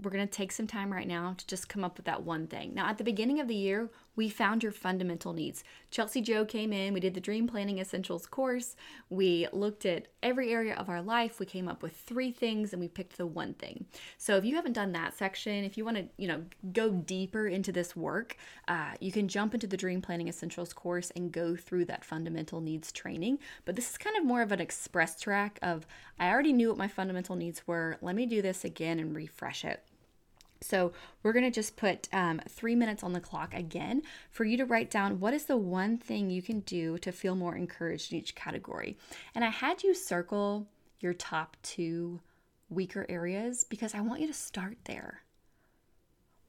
we're 0.02 0.10
going 0.10 0.26
to 0.26 0.32
take 0.32 0.52
some 0.52 0.66
time 0.66 0.92
right 0.92 1.06
now 1.06 1.34
to 1.38 1.46
just 1.46 1.68
come 1.68 1.84
up 1.84 1.96
with 1.96 2.06
that 2.06 2.22
one 2.22 2.46
thing. 2.46 2.74
Now, 2.74 2.88
at 2.88 2.98
the 2.98 3.04
beginning 3.04 3.40
of 3.40 3.48
the 3.48 3.54
year, 3.54 3.90
we 4.16 4.28
found 4.28 4.62
your 4.62 4.72
fundamental 4.72 5.32
needs. 5.32 5.62
Chelsea 5.90 6.20
Joe 6.20 6.44
came 6.44 6.72
in, 6.72 6.94
we 6.94 7.00
did 7.00 7.14
the 7.14 7.20
Dream 7.20 7.46
Planning 7.46 7.78
Essentials 7.78 8.26
course. 8.26 8.74
We 9.10 9.46
looked 9.52 9.86
at 9.86 10.08
every 10.22 10.52
area 10.52 10.74
of 10.74 10.88
our 10.88 11.02
life. 11.02 11.38
We 11.38 11.46
came 11.46 11.68
up 11.68 11.82
with 11.82 11.94
three 11.94 12.32
things 12.32 12.72
and 12.72 12.80
we 12.80 12.88
picked 12.88 13.16
the 13.16 13.26
one 13.26 13.54
thing. 13.54 13.86
So, 14.18 14.36
if 14.36 14.44
you 14.44 14.56
haven't 14.56 14.72
done 14.72 14.92
that 14.92 15.16
section, 15.16 15.64
if 15.64 15.76
you 15.76 15.84
want 15.84 15.98
to, 15.98 16.08
you 16.16 16.28
know, 16.28 16.42
go 16.72 16.90
deeper 16.90 17.46
into 17.46 17.72
this 17.72 17.94
work, 17.94 18.36
uh, 18.68 18.94
you 19.00 19.12
can 19.12 19.28
jump 19.28 19.54
into 19.54 19.66
the 19.66 19.76
Dream 19.76 20.00
Planning 20.00 20.28
Essentials 20.28 20.72
course 20.72 21.12
and 21.14 21.30
go 21.30 21.54
through 21.54 21.84
that 21.86 22.04
fundamental 22.04 22.60
needs 22.60 22.90
training. 22.90 23.38
But 23.64 23.76
this 23.76 23.90
is 23.90 23.98
kind 23.98 24.16
of 24.16 24.24
more 24.24 24.42
of 24.42 24.52
an 24.52 24.60
express 24.60 25.20
track 25.20 25.58
of 25.62 25.86
I 26.18 26.30
already 26.30 26.52
knew 26.52 26.68
what 26.70 26.78
my 26.78 26.88
fundamental 26.88 27.36
needs 27.36 27.66
were. 27.66 27.98
Let 28.00 28.16
me 28.16 28.26
do 28.26 28.40
this 28.42 28.64
again 28.64 28.98
and 28.98 29.14
refresh 29.14 29.64
it. 29.64 29.82
So 30.60 30.92
we're 31.22 31.32
going 31.32 31.44
to 31.44 31.50
just 31.50 31.76
put 31.76 32.08
um, 32.12 32.40
three 32.48 32.74
minutes 32.74 33.02
on 33.02 33.12
the 33.12 33.20
clock 33.20 33.54
again 33.54 34.02
for 34.30 34.44
you 34.44 34.56
to 34.56 34.64
write 34.64 34.90
down 34.90 35.20
what 35.20 35.34
is 35.34 35.44
the 35.44 35.56
one 35.56 35.98
thing 35.98 36.30
you 36.30 36.42
can 36.42 36.60
do 36.60 36.98
to 36.98 37.12
feel 37.12 37.34
more 37.34 37.56
encouraged 37.56 38.12
in 38.12 38.18
each 38.18 38.34
category. 38.34 38.96
And 39.34 39.44
I 39.44 39.50
had 39.50 39.82
you 39.82 39.94
circle 39.94 40.66
your 41.00 41.14
top 41.14 41.56
two 41.62 42.20
weaker 42.68 43.06
areas 43.08 43.64
because 43.64 43.94
I 43.94 44.00
want 44.00 44.20
you 44.20 44.26
to 44.26 44.32
start 44.32 44.78
there. 44.84 45.22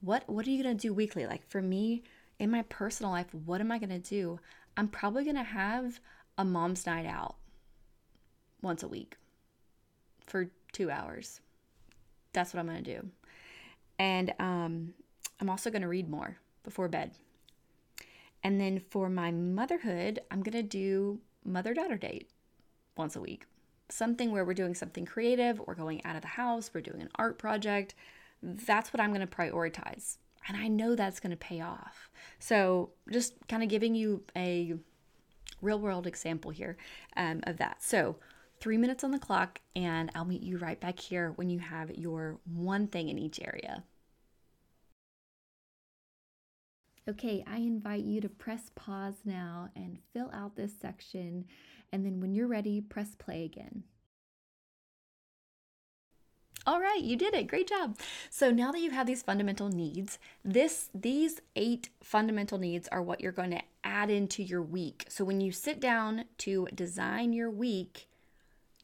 What 0.01 0.23
what 0.27 0.45
are 0.45 0.51
you 0.51 0.63
going 0.63 0.77
to 0.77 0.81
do 0.81 0.93
weekly? 0.93 1.25
Like 1.25 1.47
for 1.47 1.61
me 1.61 2.03
in 2.39 2.51
my 2.51 2.61
personal 2.63 3.11
life, 3.11 3.33
what 3.33 3.61
am 3.61 3.71
I 3.71 3.79
going 3.79 3.89
to 3.89 3.99
do? 3.99 4.39
I'm 4.75 4.87
probably 4.87 5.23
going 5.23 5.35
to 5.35 5.43
have 5.43 5.99
a 6.37 6.45
mom's 6.45 6.85
night 6.85 7.05
out 7.05 7.35
once 8.61 8.83
a 8.83 8.87
week 8.87 9.17
for 10.27 10.51
2 10.73 10.91
hours. 10.91 11.41
That's 12.33 12.53
what 12.53 12.59
I'm 12.59 12.67
going 12.67 12.83
to 12.83 13.01
do. 13.01 13.09
And 13.99 14.33
um, 14.39 14.93
I'm 15.39 15.49
also 15.49 15.69
going 15.69 15.81
to 15.81 15.87
read 15.87 16.09
more 16.09 16.37
before 16.63 16.87
bed. 16.87 17.11
And 18.43 18.61
then 18.61 18.79
for 18.79 19.09
my 19.09 19.31
motherhood, 19.31 20.19
I'm 20.31 20.43
going 20.43 20.53
to 20.53 20.63
do 20.63 21.19
mother 21.43 21.73
daughter 21.73 21.97
date 21.97 22.29
once 22.95 23.15
a 23.15 23.21
week. 23.21 23.45
Something 23.89 24.31
where 24.31 24.45
we're 24.45 24.53
doing 24.53 24.75
something 24.75 25.05
creative, 25.05 25.59
we're 25.65 25.75
going 25.75 26.03
out 26.05 26.15
of 26.15 26.21
the 26.21 26.27
house, 26.27 26.71
we're 26.73 26.81
doing 26.81 27.01
an 27.01 27.09
art 27.15 27.37
project. 27.37 27.95
That's 28.43 28.93
what 28.93 28.99
I'm 28.99 29.13
going 29.13 29.25
to 29.25 29.35
prioritize. 29.35 30.17
And 30.47 30.57
I 30.57 30.67
know 30.67 30.95
that's 30.95 31.19
going 31.19 31.31
to 31.31 31.37
pay 31.37 31.61
off. 31.61 32.09
So, 32.39 32.91
just 33.11 33.33
kind 33.47 33.63
of 33.63 33.69
giving 33.69 33.95
you 33.95 34.23
a 34.35 34.75
real 35.61 35.79
world 35.79 36.07
example 36.07 36.51
here 36.51 36.77
um, 37.17 37.41
of 37.43 37.57
that. 37.57 37.81
So, 37.83 38.17
three 38.59 38.77
minutes 38.77 39.03
on 39.03 39.11
the 39.11 39.19
clock, 39.19 39.61
and 39.75 40.11
I'll 40.15 40.25
meet 40.25 40.43
you 40.43 40.57
right 40.57 40.79
back 40.79 40.99
here 40.99 41.31
when 41.35 41.49
you 41.49 41.59
have 41.59 41.91
your 41.91 42.39
one 42.45 42.87
thing 42.87 43.09
in 43.09 43.17
each 43.17 43.39
area. 43.41 43.83
Okay, 47.09 47.43
I 47.47 47.57
invite 47.57 48.03
you 48.03 48.19
to 48.19 48.29
press 48.29 48.69
pause 48.75 49.21
now 49.23 49.69
and 49.75 49.99
fill 50.13 50.29
out 50.33 50.55
this 50.55 50.73
section, 50.81 51.45
and 51.93 52.05
then 52.05 52.19
when 52.19 52.35
you're 52.35 52.47
ready, 52.47 52.81
press 52.81 53.15
play 53.15 53.45
again. 53.45 53.83
All 56.65 56.81
right, 56.81 57.01
you 57.01 57.15
did 57.15 57.33
it. 57.33 57.47
Great 57.47 57.69
job. 57.69 57.97
So 58.29 58.51
now 58.51 58.73
that 58.73 58.81
you 58.81 58.91
have 58.91 59.07
these 59.07 59.23
fundamental 59.23 59.69
needs, 59.69 60.19
this 60.43 60.89
these 60.93 61.39
8 61.55 61.87
fundamental 62.03 62.57
needs 62.57 62.89
are 62.89 63.01
what 63.01 63.21
you're 63.21 63.31
going 63.31 63.51
to 63.51 63.61
add 63.85 64.09
into 64.09 64.43
your 64.43 64.61
week. 64.61 65.05
So 65.07 65.23
when 65.23 65.39
you 65.39 65.53
sit 65.53 65.79
down 65.79 66.25
to 66.39 66.67
design 66.75 67.31
your 67.31 67.49
week, 67.49 68.09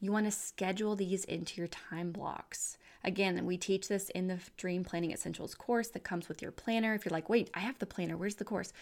you 0.03 0.11
want 0.11 0.25
to 0.25 0.31
schedule 0.31 0.97
these 0.97 1.23
into 1.23 1.61
your 1.61 1.69
time 1.69 2.11
blocks. 2.11 2.77
Again, 3.05 3.45
we 3.45 3.55
teach 3.55 3.87
this 3.87 4.09
in 4.09 4.27
the 4.27 4.37
Dream 4.57 4.83
Planning 4.83 5.13
Essentials 5.13 5.55
course 5.55 5.87
that 5.89 6.03
comes 6.03 6.27
with 6.27 6.41
your 6.41 6.51
planner. 6.51 6.93
If 6.93 7.05
you're 7.05 7.13
like, 7.13 7.29
wait, 7.29 7.49
I 7.53 7.61
have 7.61 7.79
the 7.79 7.85
planner, 7.85 8.17
where's 8.17 8.35
the 8.35 8.43
course? 8.43 8.73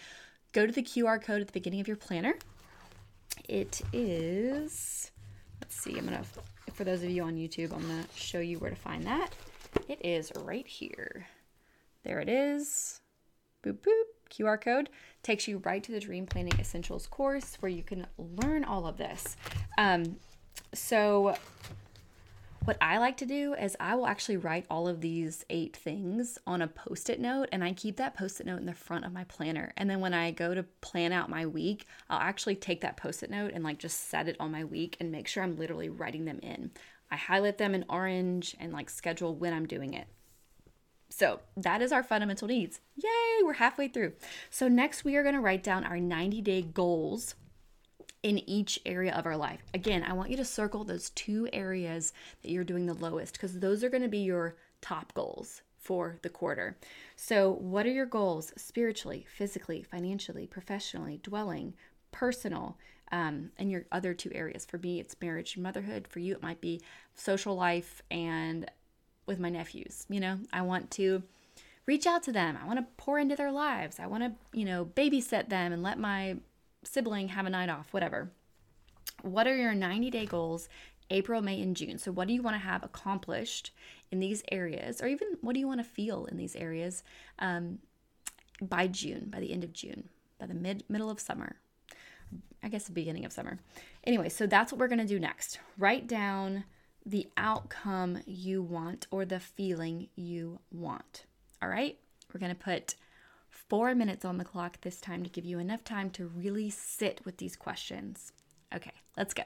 Go 0.52 0.66
to 0.66 0.72
the 0.72 0.82
QR 0.82 1.22
code 1.22 1.40
at 1.40 1.46
the 1.46 1.52
beginning 1.52 1.80
of 1.80 1.86
your 1.86 1.96
planner. 1.96 2.34
It 3.48 3.82
is, 3.92 5.12
let's 5.60 5.76
see, 5.76 5.96
I'm 5.96 6.06
gonna, 6.06 6.24
for 6.72 6.82
those 6.82 7.04
of 7.04 7.10
you 7.10 7.22
on 7.22 7.36
YouTube, 7.36 7.72
I'm 7.72 7.82
gonna 7.82 8.04
show 8.16 8.40
you 8.40 8.58
where 8.58 8.70
to 8.70 8.76
find 8.76 9.04
that. 9.04 9.30
It 9.88 10.04
is 10.04 10.32
right 10.40 10.66
here. 10.66 11.28
There 12.02 12.18
it 12.18 12.28
is. 12.28 13.00
Boop, 13.64 13.78
boop. 13.78 14.02
QR 14.28 14.60
code 14.60 14.88
takes 15.22 15.46
you 15.46 15.58
right 15.58 15.84
to 15.84 15.92
the 15.92 16.00
Dream 16.00 16.26
Planning 16.26 16.58
Essentials 16.58 17.06
course 17.06 17.58
where 17.60 17.70
you 17.70 17.82
can 17.82 18.06
learn 18.18 18.64
all 18.64 18.86
of 18.86 18.96
this. 18.96 19.36
Um, 19.78 20.16
so, 20.74 21.36
what 22.64 22.78
I 22.80 22.98
like 22.98 23.16
to 23.16 23.26
do 23.26 23.54
is 23.54 23.76
I 23.80 23.96
will 23.96 24.06
actually 24.06 24.36
write 24.36 24.66
all 24.70 24.86
of 24.86 25.00
these 25.00 25.44
eight 25.50 25.76
things 25.76 26.38
on 26.46 26.62
a 26.62 26.68
post 26.68 27.10
it 27.10 27.18
note 27.18 27.48
and 27.50 27.64
I 27.64 27.72
keep 27.72 27.96
that 27.96 28.16
post 28.16 28.40
it 28.40 28.46
note 28.46 28.60
in 28.60 28.66
the 28.66 28.72
front 28.72 29.04
of 29.04 29.12
my 29.12 29.24
planner. 29.24 29.72
And 29.76 29.90
then 29.90 29.98
when 29.98 30.14
I 30.14 30.30
go 30.30 30.54
to 30.54 30.62
plan 30.80 31.12
out 31.12 31.28
my 31.28 31.44
week, 31.44 31.86
I'll 32.08 32.20
actually 32.20 32.54
take 32.54 32.80
that 32.82 32.96
post 32.96 33.24
it 33.24 33.30
note 33.30 33.50
and 33.52 33.64
like 33.64 33.78
just 33.78 34.08
set 34.08 34.28
it 34.28 34.36
on 34.38 34.52
my 34.52 34.62
week 34.62 34.96
and 35.00 35.10
make 35.10 35.26
sure 35.26 35.42
I'm 35.42 35.56
literally 35.56 35.88
writing 35.88 36.24
them 36.24 36.38
in. 36.40 36.70
I 37.10 37.16
highlight 37.16 37.58
them 37.58 37.74
in 37.74 37.84
orange 37.88 38.54
and 38.60 38.72
like 38.72 38.88
schedule 38.88 39.34
when 39.34 39.52
I'm 39.52 39.66
doing 39.66 39.94
it. 39.94 40.06
So 41.10 41.40
that 41.56 41.82
is 41.82 41.90
our 41.90 42.04
fundamental 42.04 42.46
needs. 42.46 42.80
Yay, 42.94 43.42
we're 43.42 43.54
halfway 43.54 43.88
through. 43.88 44.12
So 44.50 44.68
next 44.68 45.04
we 45.04 45.16
are 45.16 45.22
going 45.24 45.34
to 45.34 45.40
write 45.40 45.64
down 45.64 45.84
our 45.84 45.98
90 45.98 46.40
day 46.42 46.62
goals 46.62 47.34
in 48.22 48.38
each 48.48 48.80
area 48.86 49.12
of 49.14 49.26
our 49.26 49.36
life. 49.36 49.62
Again, 49.74 50.04
I 50.04 50.12
want 50.12 50.30
you 50.30 50.36
to 50.36 50.44
circle 50.44 50.84
those 50.84 51.10
two 51.10 51.48
areas 51.52 52.12
that 52.42 52.50
you're 52.50 52.64
doing 52.64 52.86
the 52.86 52.94
lowest 52.94 53.34
because 53.34 53.58
those 53.58 53.82
are 53.82 53.88
going 53.88 54.02
to 54.02 54.08
be 54.08 54.18
your 54.18 54.56
top 54.80 55.12
goals 55.14 55.62
for 55.76 56.18
the 56.22 56.28
quarter. 56.28 56.76
So, 57.16 57.50
what 57.50 57.86
are 57.86 57.90
your 57.90 58.06
goals 58.06 58.52
spiritually, 58.56 59.26
physically, 59.28 59.82
financially, 59.82 60.46
professionally, 60.46 61.18
dwelling, 61.22 61.74
personal, 62.12 62.78
um, 63.10 63.50
and 63.58 63.70
your 63.70 63.86
other 63.90 64.14
two 64.14 64.30
areas? 64.32 64.64
For 64.64 64.78
me, 64.78 65.00
it's 65.00 65.16
marriage 65.20 65.56
and 65.56 65.64
motherhood. 65.64 66.06
For 66.06 66.20
you, 66.20 66.34
it 66.34 66.42
might 66.42 66.60
be 66.60 66.80
social 67.16 67.56
life 67.56 68.02
and 68.10 68.70
with 69.26 69.40
my 69.40 69.48
nephews. 69.48 70.06
You 70.08 70.20
know, 70.20 70.38
I 70.52 70.62
want 70.62 70.92
to 70.92 71.24
reach 71.86 72.06
out 72.06 72.22
to 72.24 72.32
them. 72.32 72.56
I 72.60 72.66
want 72.66 72.78
to 72.78 72.86
pour 72.96 73.18
into 73.18 73.34
their 73.34 73.50
lives. 73.50 73.98
I 73.98 74.06
want 74.06 74.22
to, 74.22 74.58
you 74.58 74.64
know, 74.64 74.84
babysit 74.84 75.48
them 75.48 75.72
and 75.72 75.82
let 75.82 75.98
my 75.98 76.36
sibling 76.84 77.28
have 77.28 77.46
a 77.46 77.50
night 77.50 77.68
off, 77.68 77.92
whatever. 77.92 78.30
What 79.22 79.46
are 79.46 79.56
your 79.56 79.74
90 79.74 80.10
day 80.10 80.26
goals, 80.26 80.68
April, 81.10 81.42
May, 81.42 81.60
and 81.60 81.76
June? 81.76 81.98
So, 81.98 82.12
what 82.12 82.28
do 82.28 82.34
you 82.34 82.42
want 82.42 82.54
to 82.54 82.66
have 82.66 82.82
accomplished 82.82 83.72
in 84.10 84.20
these 84.20 84.42
areas, 84.52 85.00
or 85.00 85.08
even 85.08 85.38
what 85.40 85.54
do 85.54 85.60
you 85.60 85.66
want 85.66 85.80
to 85.80 85.84
feel 85.84 86.26
in 86.26 86.36
these 86.36 86.54
areas 86.54 87.02
um, 87.38 87.78
by 88.60 88.86
June, 88.86 89.28
by 89.30 89.40
the 89.40 89.52
end 89.52 89.64
of 89.64 89.72
June, 89.72 90.08
by 90.38 90.46
the 90.46 90.54
mid 90.54 90.84
middle 90.88 91.10
of 91.10 91.18
summer? 91.18 91.56
I 92.62 92.68
guess 92.68 92.84
the 92.84 92.92
beginning 92.92 93.24
of 93.24 93.32
summer. 93.32 93.58
Anyway, 94.04 94.28
so 94.28 94.46
that's 94.46 94.70
what 94.70 94.78
we're 94.78 94.88
going 94.88 94.98
to 95.00 95.04
do 95.04 95.18
next. 95.18 95.58
Write 95.78 96.06
down 96.06 96.64
the 97.04 97.28
outcome 97.36 98.20
you 98.26 98.62
want 98.62 99.06
or 99.10 99.24
the 99.24 99.40
feeling 99.40 100.08
you 100.14 100.60
want. 100.70 101.24
All 101.60 101.68
right? 101.68 101.98
We're 102.32 102.40
going 102.40 102.54
to 102.54 102.62
put 102.62 102.94
four 103.68 103.94
minutes 103.94 104.24
on 104.24 104.38
the 104.38 104.44
clock 104.44 104.80
this 104.80 105.00
time 105.00 105.22
to 105.22 105.30
give 105.30 105.44
you 105.44 105.58
enough 105.58 105.84
time 105.84 106.10
to 106.10 106.26
really 106.26 106.70
sit 106.70 107.20
with 107.24 107.38
these 107.38 107.56
questions. 107.56 108.32
Okay, 108.74 108.92
let's 109.16 109.34
go. 109.34 109.44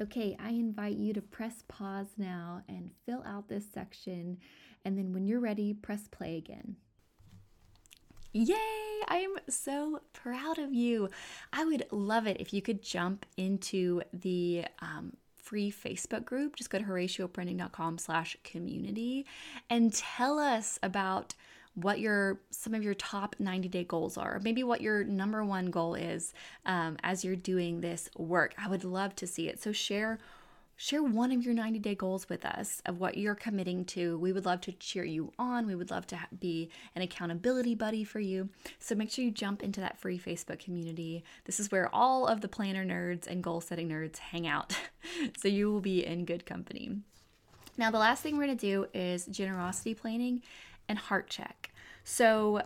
Okay, 0.00 0.36
I 0.38 0.50
invite 0.50 0.96
you 0.96 1.12
to 1.12 1.20
press 1.20 1.64
pause 1.66 2.06
now 2.16 2.62
and 2.68 2.92
fill 3.04 3.22
out 3.26 3.48
this 3.48 3.64
section. 3.72 4.38
And 4.84 4.96
then 4.96 5.12
when 5.12 5.26
you're 5.26 5.40
ready, 5.40 5.74
press 5.74 6.06
play 6.08 6.36
again. 6.36 6.76
Yay! 8.32 8.54
I 9.08 9.16
am 9.18 9.34
so 9.48 10.02
proud 10.12 10.58
of 10.58 10.72
you. 10.72 11.08
I 11.52 11.64
would 11.64 11.86
love 11.90 12.26
it 12.28 12.40
if 12.40 12.52
you 12.52 12.62
could 12.62 12.82
jump 12.82 13.26
into 13.36 14.02
the 14.12 14.66
um, 14.80 15.16
free 15.48 15.72
Facebook 15.72 16.26
group. 16.26 16.56
Just 16.56 16.68
go 16.68 16.78
to 16.78 16.84
horacioprinting.com 16.84 17.96
slash 17.96 18.36
community 18.44 19.24
and 19.70 19.94
tell 19.94 20.38
us 20.38 20.78
about 20.82 21.34
what 21.74 22.00
your 22.00 22.40
some 22.50 22.74
of 22.74 22.82
your 22.82 22.94
top 22.94 23.34
90 23.38 23.68
day 23.68 23.84
goals 23.84 24.18
are, 24.18 24.40
maybe 24.42 24.62
what 24.62 24.82
your 24.82 25.04
number 25.04 25.42
one 25.42 25.70
goal 25.70 25.94
is 25.94 26.34
um, 26.66 26.98
as 27.02 27.24
you're 27.24 27.36
doing 27.36 27.80
this 27.80 28.10
work. 28.16 28.54
I 28.58 28.68
would 28.68 28.84
love 28.84 29.14
to 29.16 29.26
see 29.26 29.48
it. 29.48 29.62
So 29.62 29.72
share 29.72 30.18
share 30.80 31.02
one 31.02 31.32
of 31.32 31.44
your 31.44 31.54
90 31.54 31.80
day 31.80 31.96
goals 31.96 32.28
with 32.28 32.44
us 32.44 32.80
of 32.86 33.00
what 33.00 33.18
you're 33.18 33.34
committing 33.34 33.84
to. 33.84 34.16
We 34.18 34.32
would 34.32 34.46
love 34.46 34.60
to 34.62 34.72
cheer 34.72 35.04
you 35.04 35.32
on. 35.36 35.66
We 35.66 35.74
would 35.74 35.90
love 35.90 36.06
to 36.06 36.18
be 36.38 36.70
an 36.94 37.02
accountability 37.02 37.74
buddy 37.74 38.04
for 38.04 38.20
you. 38.20 38.48
So 38.78 38.94
make 38.94 39.10
sure 39.10 39.24
you 39.24 39.32
jump 39.32 39.64
into 39.64 39.80
that 39.80 39.98
free 39.98 40.20
Facebook 40.20 40.60
community. 40.60 41.24
This 41.46 41.58
is 41.58 41.72
where 41.72 41.92
all 41.92 42.28
of 42.28 42.42
the 42.42 42.48
planner 42.48 42.86
nerds 42.86 43.26
and 43.26 43.42
goal 43.42 43.60
setting 43.60 43.88
nerds 43.88 44.18
hang 44.18 44.46
out. 44.46 44.78
so 45.36 45.48
you 45.48 45.70
will 45.70 45.80
be 45.80 46.06
in 46.06 46.24
good 46.24 46.46
company. 46.46 46.96
Now, 47.76 47.90
the 47.90 47.98
last 47.98 48.22
thing 48.22 48.36
we're 48.36 48.46
going 48.46 48.56
to 48.56 48.66
do 48.66 48.86
is 48.94 49.26
generosity 49.26 49.94
planning 49.94 50.42
and 50.88 50.96
heart 50.96 51.28
check. 51.28 51.72
So 52.04 52.62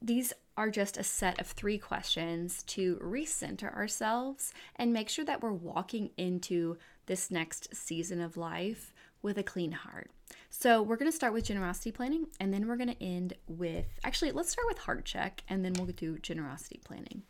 these 0.00 0.32
are 0.56 0.70
just 0.70 0.96
a 0.96 1.02
set 1.02 1.40
of 1.40 1.48
three 1.48 1.78
questions 1.78 2.62
to 2.62 2.96
recenter 2.96 3.74
ourselves 3.74 4.54
and 4.76 4.92
make 4.92 5.08
sure 5.08 5.24
that 5.24 5.42
we're 5.42 5.52
walking 5.52 6.10
into 6.16 6.78
this 7.06 7.30
next 7.30 7.74
season 7.74 8.20
of 8.20 8.36
life 8.36 8.92
with 9.22 9.38
a 9.38 9.42
clean 9.42 9.72
heart. 9.72 10.10
So, 10.50 10.82
we're 10.82 10.96
going 10.96 11.10
to 11.10 11.16
start 11.16 11.32
with 11.32 11.44
generosity 11.44 11.90
planning 11.90 12.26
and 12.38 12.52
then 12.52 12.66
we're 12.66 12.76
going 12.76 12.94
to 12.94 13.02
end 13.02 13.34
with 13.48 13.86
actually, 14.04 14.32
let's 14.32 14.50
start 14.50 14.66
with 14.68 14.78
heart 14.78 15.04
check 15.04 15.42
and 15.48 15.64
then 15.64 15.72
we'll 15.74 15.86
do 15.86 16.18
generosity 16.18 16.80
planning. 16.84 17.22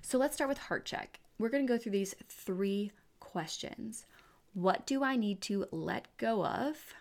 So, 0.00 0.18
let's 0.18 0.34
start 0.34 0.48
with 0.48 0.58
heart 0.58 0.84
check. 0.84 1.20
We're 1.38 1.48
going 1.48 1.66
to 1.66 1.72
go 1.72 1.78
through 1.78 1.92
these 1.92 2.14
three 2.28 2.92
questions 3.20 4.06
What 4.54 4.86
do 4.86 5.02
I 5.02 5.16
need 5.16 5.40
to 5.42 5.66
let 5.70 6.14
go 6.16 6.44
of? 6.44 6.94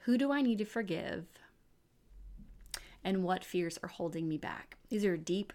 Who 0.00 0.18
do 0.18 0.32
I 0.32 0.42
need 0.42 0.58
to 0.58 0.64
forgive? 0.64 1.26
And 3.02 3.22
what 3.22 3.44
fears 3.44 3.78
are 3.82 3.88
holding 3.88 4.28
me 4.28 4.38
back? 4.38 4.76
These 4.88 5.04
are 5.04 5.16
deep, 5.16 5.52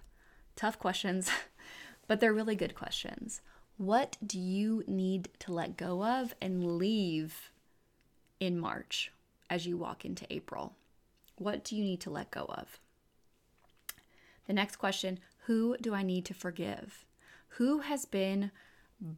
tough 0.55 0.77
questions, 0.77 1.29
but 2.07 2.19
they're 2.19 2.33
really 2.33 2.55
good 2.55 2.75
questions. 2.75 3.41
What 3.79 4.17
do 4.21 4.37
you 4.37 4.83
need 4.87 5.29
to 5.39 5.53
let 5.53 5.77
go 5.77 6.03
of 6.03 6.35
and 6.41 6.77
leave 6.77 7.49
in 8.37 8.59
March 8.59 9.13
as 9.49 9.65
you 9.65 9.77
walk 9.77 10.03
into 10.03 10.27
April? 10.29 10.73
What 11.37 11.63
do 11.63 11.77
you 11.77 11.85
need 11.85 12.01
to 12.01 12.09
let 12.09 12.29
go 12.29 12.43
of? 12.49 12.77
The 14.47 14.53
next 14.53 14.75
question 14.75 15.19
Who 15.45 15.77
do 15.79 15.95
I 15.95 16.03
need 16.03 16.25
to 16.25 16.33
forgive? 16.33 17.05
Who 17.51 17.79
has 17.79 18.03
been 18.03 18.51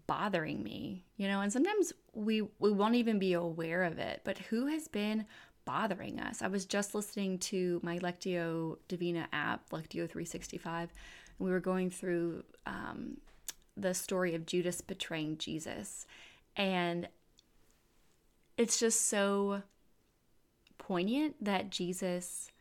bothering 0.05 0.61
me? 0.61 1.05
You 1.17 1.27
know, 1.27 1.41
and 1.41 1.51
sometimes 1.51 1.91
we, 2.13 2.43
we 2.59 2.71
won't 2.71 2.93
even 2.93 3.17
be 3.17 3.33
aware 3.33 3.81
of 3.81 3.97
it, 3.97 4.21
but 4.23 4.37
who 4.37 4.67
has 4.67 4.87
been 4.87 5.25
bothering 5.65 6.19
us? 6.19 6.43
I 6.43 6.47
was 6.49 6.67
just 6.67 6.93
listening 6.93 7.39
to 7.39 7.79
my 7.81 7.97
Lectio 7.97 8.77
Divina 8.87 9.27
app, 9.33 9.71
Lectio 9.71 10.07
365, 10.07 10.93
and 11.39 11.45
we 11.47 11.49
were 11.49 11.59
going 11.59 11.89
through 11.89 12.43
um, 12.67 13.17
the 13.75 13.93
story 13.93 14.35
of 14.35 14.45
Judas 14.45 14.81
betraying 14.81 15.37
Jesus. 15.37 16.05
And 16.55 17.07
it's 18.57 18.79
just 18.79 19.07
so 19.07 19.63
poignant 20.77 21.35
that 21.43 21.69
Jesus, 21.69 22.51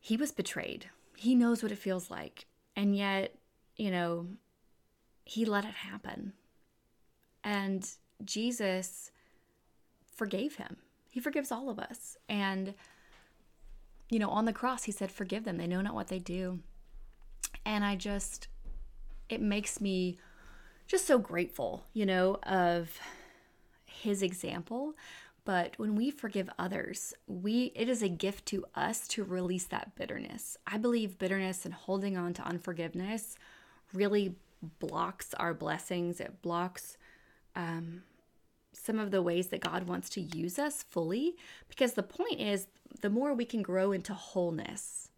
he 0.00 0.16
was 0.16 0.32
betrayed. 0.32 0.90
He 1.16 1.34
knows 1.34 1.62
what 1.62 1.72
it 1.72 1.78
feels 1.78 2.10
like. 2.10 2.46
And 2.76 2.96
yet, 2.96 3.34
you 3.76 3.90
know, 3.90 4.26
he 5.24 5.44
let 5.44 5.64
it 5.64 5.74
happen. 5.74 6.32
And 7.44 7.88
Jesus 8.24 9.10
forgave 10.14 10.56
him. 10.56 10.78
He 11.10 11.20
forgives 11.20 11.52
all 11.52 11.70
of 11.70 11.78
us. 11.78 12.16
And, 12.28 12.74
you 14.10 14.18
know, 14.18 14.28
on 14.30 14.44
the 14.44 14.52
cross, 14.52 14.84
he 14.84 14.92
said, 14.92 15.10
Forgive 15.10 15.44
them. 15.44 15.56
They 15.56 15.66
know 15.66 15.80
not 15.80 15.94
what 15.94 16.08
they 16.08 16.18
do. 16.18 16.60
And 17.64 17.84
I 17.84 17.96
just, 17.96 18.48
it 19.28 19.40
makes 19.40 19.80
me 19.80 20.18
just 20.86 21.06
so 21.06 21.18
grateful, 21.18 21.84
you 21.92 22.06
know, 22.06 22.38
of 22.44 22.98
his 23.84 24.22
example. 24.22 24.94
But 25.44 25.78
when 25.78 25.94
we 25.94 26.10
forgive 26.10 26.50
others, 26.58 27.14
we 27.26 27.72
it 27.74 27.88
is 27.88 28.02
a 28.02 28.08
gift 28.08 28.46
to 28.46 28.64
us 28.74 29.08
to 29.08 29.24
release 29.24 29.64
that 29.64 29.94
bitterness. 29.96 30.56
I 30.66 30.76
believe 30.76 31.18
bitterness 31.18 31.64
and 31.64 31.72
holding 31.72 32.16
on 32.16 32.34
to 32.34 32.42
unforgiveness 32.42 33.36
really 33.94 34.36
blocks 34.78 35.32
our 35.34 35.54
blessings. 35.54 36.20
It 36.20 36.42
blocks 36.42 36.98
um, 37.56 38.02
some 38.72 38.98
of 38.98 39.10
the 39.10 39.22
ways 39.22 39.48
that 39.48 39.60
God 39.60 39.88
wants 39.88 40.08
to 40.10 40.20
use 40.20 40.58
us 40.58 40.82
fully. 40.82 41.36
Because 41.68 41.94
the 41.94 42.02
point 42.02 42.40
is, 42.40 42.66
the 43.00 43.10
more 43.10 43.34
we 43.34 43.44
can 43.44 43.62
grow 43.62 43.92
into 43.92 44.14
wholeness, 44.14 45.10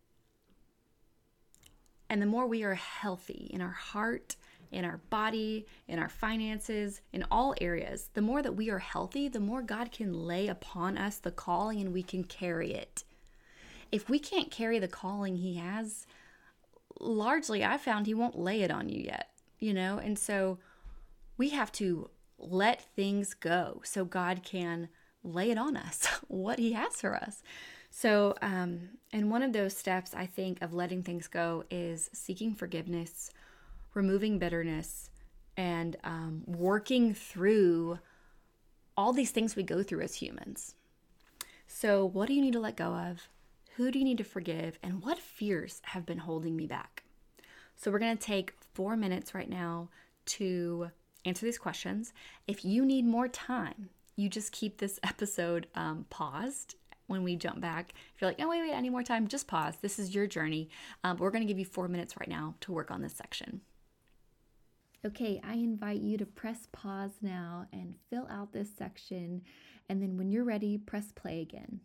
and 2.11 2.21
the 2.21 2.27
more 2.27 2.47
we 2.47 2.65
are 2.65 2.75
healthy 2.75 3.49
in 3.55 3.63
our 3.63 3.71
heart, 3.71 4.35
in 4.73 4.85
our 4.85 4.99
body, 5.11 5.65
in 5.87 5.99
our 6.01 6.09
finances, 6.09 7.01
in 7.13 7.25
all 7.31 7.55
areas, 7.61 8.11
the 8.15 8.21
more 8.21 8.43
that 8.43 8.57
we 8.57 8.69
are 8.69 8.81
healthy, 8.81 9.29
the 9.29 9.39
more 9.39 9.63
God 9.63 9.93
can 9.93 10.13
lay 10.13 10.49
upon 10.49 10.99
us 10.99 11.19
the 11.19 11.31
calling 11.31 11.81
and 11.81 11.93
we 11.93 12.03
can 12.03 12.25
carry 12.25 12.75
it. 12.75 13.05
If 13.93 14.11
we 14.11 14.19
can't 14.19 14.51
carry 14.51 14.81
the 14.81 14.89
calling 14.89 15.37
He 15.37 15.55
has, 15.55 16.07
largely 16.99 17.65
I 17.65 17.79
found 17.79 18.07
He 18.07 18.15
won't 18.15 18.39
lay 18.39 18.63
it 18.63 18.73
on 18.73 18.89
you 18.89 19.03
yet, 19.03 19.31
you 19.61 19.73
know? 19.73 19.99
And 19.99 20.19
so 20.19 20.59
we 21.39 21.51
have 21.51 21.71
to 21.73 22.11
let 22.39 22.83
things 22.97 23.35
go 23.35 23.83
so 23.85 24.05
God 24.05 24.43
can 24.43 24.89
lay 25.23 25.53
it 25.53 25.59
on 25.59 25.77
us, 25.77 26.07
what 26.29 26.59
He 26.59 26.73
has 26.73 26.97
for 26.97 27.15
us. 27.15 27.43
So, 27.91 28.35
um, 28.41 28.91
and 29.13 29.31
one 29.31 29.43
of 29.43 29.53
those 29.53 29.77
steps 29.77 30.15
I 30.15 30.27
think 30.27 30.63
of 30.63 30.73
letting 30.73 31.03
things 31.03 31.27
go 31.27 31.65
is 31.71 32.09
seeking 32.13 32.55
forgiveness, 32.55 33.31
removing 33.95 34.39
bitterness, 34.39 35.11
and 35.57 35.97
um, 36.05 36.43
working 36.47 37.13
through 37.13 37.99
all 38.97 39.13
these 39.13 39.33
things 39.33 39.57
we 39.57 39.65
go 39.65 39.83
through 39.83 40.03
as 40.03 40.15
humans. 40.15 40.77
So, 41.67 42.05
what 42.05 42.29
do 42.29 42.35
you 42.35 42.41
need 42.41 42.53
to 42.53 42.61
let 42.61 42.77
go 42.77 42.95
of? 42.95 43.29
Who 43.77 43.91
do 43.91 43.99
you 43.99 44.05
need 44.05 44.19
to 44.19 44.25
forgive? 44.25 44.79
And 44.83 45.03
what 45.03 45.19
fears 45.19 45.81
have 45.85 46.07
been 46.07 46.19
holding 46.19 46.57
me 46.57 46.67
back? 46.67 47.03
So, 47.77 47.91
we're 47.91 47.99
going 47.99 48.17
to 48.17 48.23
take 48.23 48.55
four 48.73 48.97
minutes 48.97 49.35
right 49.35 49.49
now 49.49 49.89
to 50.27 50.91
answer 51.25 51.45
these 51.45 51.59
questions. 51.59 52.13
If 52.47 52.65
you 52.65 52.85
need 52.85 53.05
more 53.05 53.29
time, 53.29 53.91
you 54.17 54.29
just 54.29 54.53
keep 54.53 54.79
this 54.79 55.01
episode 55.03 55.67
um, 55.75 56.07
paused 56.09 56.77
when 57.11 57.25
we 57.25 57.35
jump 57.35 57.61
back. 57.61 57.93
If 58.15 58.21
you're 58.21 58.31
like, 58.31 58.41
oh, 58.41 58.49
wait, 58.49 58.63
wait, 58.63 58.75
I 58.75 58.81
need 58.81 58.91
more 58.91 59.03
time, 59.03 59.27
just 59.27 59.49
pause. 59.49 59.75
This 59.83 59.99
is 59.99 60.15
your 60.15 60.27
journey. 60.27 60.71
Um, 61.03 61.17
we're 61.19 61.31
going 61.31 61.43
to 61.43 61.49
give 61.49 61.59
you 61.59 61.65
four 61.65 61.89
minutes 61.89 62.17
right 62.19 62.29
now 62.29 62.55
to 62.61 62.73
work 62.73 62.91
on 62.91 63.03
this 63.03 63.15
section. 63.15 63.61
Okay, 65.05 65.41
I 65.43 65.55
invite 65.55 66.01
you 66.01 66.19
to 66.19 66.27
press 66.27 66.69
pause 66.71 67.11
now 67.21 67.67
and 67.73 67.97
fill 68.11 68.29
out 68.31 68.53
this 68.53 68.69
section. 68.77 69.43
And 69.89 70.01
then 70.01 70.17
when 70.17 70.31
you're 70.31 70.45
ready, 70.45 70.79
press 70.79 71.11
play 71.11 71.41
again. 71.41 71.81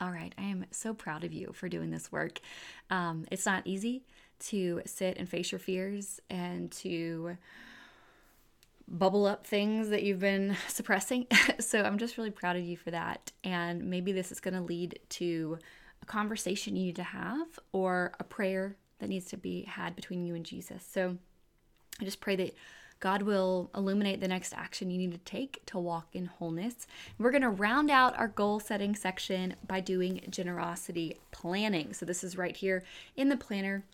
All 0.00 0.12
right, 0.12 0.32
I 0.38 0.42
am 0.42 0.64
so 0.70 0.94
proud 0.94 1.24
of 1.24 1.32
you 1.32 1.50
for 1.54 1.68
doing 1.68 1.90
this 1.90 2.12
work. 2.12 2.38
Um, 2.88 3.24
it's 3.32 3.46
not 3.46 3.66
easy 3.66 4.04
to 4.40 4.82
sit 4.86 5.16
and 5.18 5.28
face 5.28 5.50
your 5.50 5.58
fears 5.58 6.20
and 6.30 6.70
to 6.70 7.36
bubble 8.90 9.26
up 9.26 9.46
things 9.46 9.90
that 9.90 10.02
you've 10.02 10.18
been 10.18 10.56
suppressing. 10.68 11.26
so 11.60 11.82
I'm 11.82 11.98
just 11.98 12.16
really 12.16 12.30
proud 12.30 12.56
of 12.56 12.64
you 12.64 12.76
for 12.76 12.90
that. 12.90 13.32
And 13.44 13.84
maybe 13.84 14.12
this 14.12 14.32
is 14.32 14.40
going 14.40 14.54
to 14.54 14.60
lead 14.60 14.98
to 15.10 15.58
a 16.02 16.06
conversation 16.06 16.76
you 16.76 16.86
need 16.86 16.96
to 16.96 17.02
have 17.02 17.46
or 17.72 18.12
a 18.18 18.24
prayer 18.24 18.76
that 18.98 19.08
needs 19.08 19.26
to 19.26 19.36
be 19.36 19.62
had 19.62 19.94
between 19.94 20.24
you 20.24 20.34
and 20.34 20.44
Jesus. 20.44 20.86
So 20.90 21.18
I 22.00 22.04
just 22.04 22.20
pray 22.20 22.36
that 22.36 22.54
God 23.00 23.22
will 23.22 23.70
illuminate 23.76 24.20
the 24.20 24.28
next 24.28 24.52
action 24.52 24.90
you 24.90 24.98
need 24.98 25.12
to 25.12 25.18
take 25.18 25.64
to 25.66 25.78
walk 25.78 26.08
in 26.14 26.26
wholeness. 26.26 26.86
We're 27.16 27.30
going 27.30 27.42
to 27.42 27.48
round 27.48 27.90
out 27.90 28.18
our 28.18 28.28
goal 28.28 28.58
setting 28.58 28.96
section 28.96 29.54
by 29.66 29.80
doing 29.80 30.22
generosity 30.28 31.16
planning. 31.30 31.92
So 31.92 32.04
this 32.04 32.24
is 32.24 32.36
right 32.36 32.56
here 32.56 32.82
in 33.16 33.28
the 33.28 33.36
planner. 33.36 33.84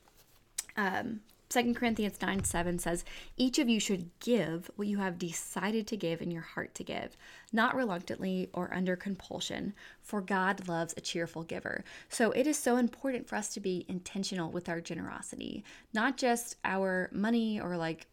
Um, 0.76 1.20
2 1.55 1.73
Corinthians 1.73 2.21
9 2.21 2.43
7 2.43 2.81
says, 2.81 3.05
Each 3.37 3.61
of 3.61 3.69
you 3.69 3.79
should 3.79 4.11
give 4.19 4.69
what 4.75 4.88
you 4.88 4.99
have 4.99 5.21
decided 5.21 5.87
to 5.87 5.97
give 5.97 6.21
in 6.21 6.33
your 6.33 6.43
heart 6.43 6.75
to 6.75 6.83
give, 6.83 7.17
not 7.53 7.77
reluctantly 7.77 8.51
or 8.53 8.75
under 8.75 8.97
compulsion, 8.97 9.73
for 10.01 10.21
God 10.21 10.67
loves 10.67 10.95
a 10.97 11.01
cheerful 11.01 11.45
giver. 11.45 11.85
So 12.09 12.33
it 12.33 12.49
is 12.49 12.59
so 12.59 12.77
important 12.77 13.29
for 13.29 13.37
us 13.37 13.55
to 13.55 13.61
be 13.61 13.87
intentional 13.88 14.51
with 14.51 14.69
our 14.69 14.81
generosity, 14.81 15.62
not 15.93 16.17
just 16.17 16.57
our 16.64 17.09
money 17.12 17.61
or 17.61 17.77
like, 17.77 18.09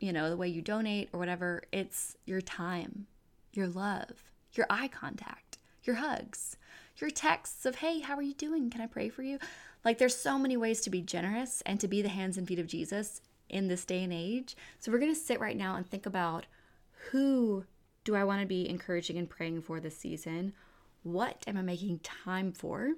you 0.00 0.10
know, 0.10 0.30
the 0.30 0.36
way 0.38 0.48
you 0.48 0.62
donate 0.62 1.10
or 1.12 1.18
whatever. 1.18 1.64
It's 1.72 2.16
your 2.24 2.40
time, 2.40 3.06
your 3.52 3.68
love, 3.68 4.24
your 4.54 4.66
eye 4.70 4.88
contact, 4.88 5.58
your 5.82 5.96
hugs, 5.96 6.56
your 6.96 7.10
texts 7.10 7.66
of, 7.66 7.76
Hey, 7.76 8.00
how 8.00 8.16
are 8.16 8.22
you 8.22 8.32
doing? 8.32 8.70
Can 8.70 8.80
I 8.80 8.86
pray 8.86 9.10
for 9.10 9.22
you? 9.22 9.38
Like 9.86 9.96
there's 9.96 10.16
so 10.16 10.38
many 10.38 10.58
ways 10.58 10.82
to 10.82 10.90
be 10.90 11.00
generous 11.00 11.62
and 11.64 11.80
to 11.80 11.88
be 11.88 12.02
the 12.02 12.10
hands 12.10 12.36
and 12.36 12.46
feet 12.46 12.58
of 12.58 12.66
Jesus 12.66 13.22
in 13.48 13.68
this 13.68 13.86
day 13.86 14.04
and 14.04 14.12
age. 14.12 14.54
So 14.78 14.92
we're 14.92 14.98
going 14.98 15.14
to 15.14 15.18
sit 15.18 15.40
right 15.40 15.56
now 15.56 15.76
and 15.76 15.88
think 15.88 16.04
about 16.04 16.44
who 17.10 17.64
do 18.04 18.14
I 18.14 18.24
want 18.24 18.42
to 18.42 18.46
be 18.46 18.68
encouraging 18.68 19.16
and 19.16 19.30
praying 19.30 19.62
for 19.62 19.80
this 19.80 19.96
season? 19.96 20.52
what 21.06 21.44
am 21.46 21.56
I 21.56 21.62
making 21.62 22.00
time 22.00 22.50
for? 22.50 22.94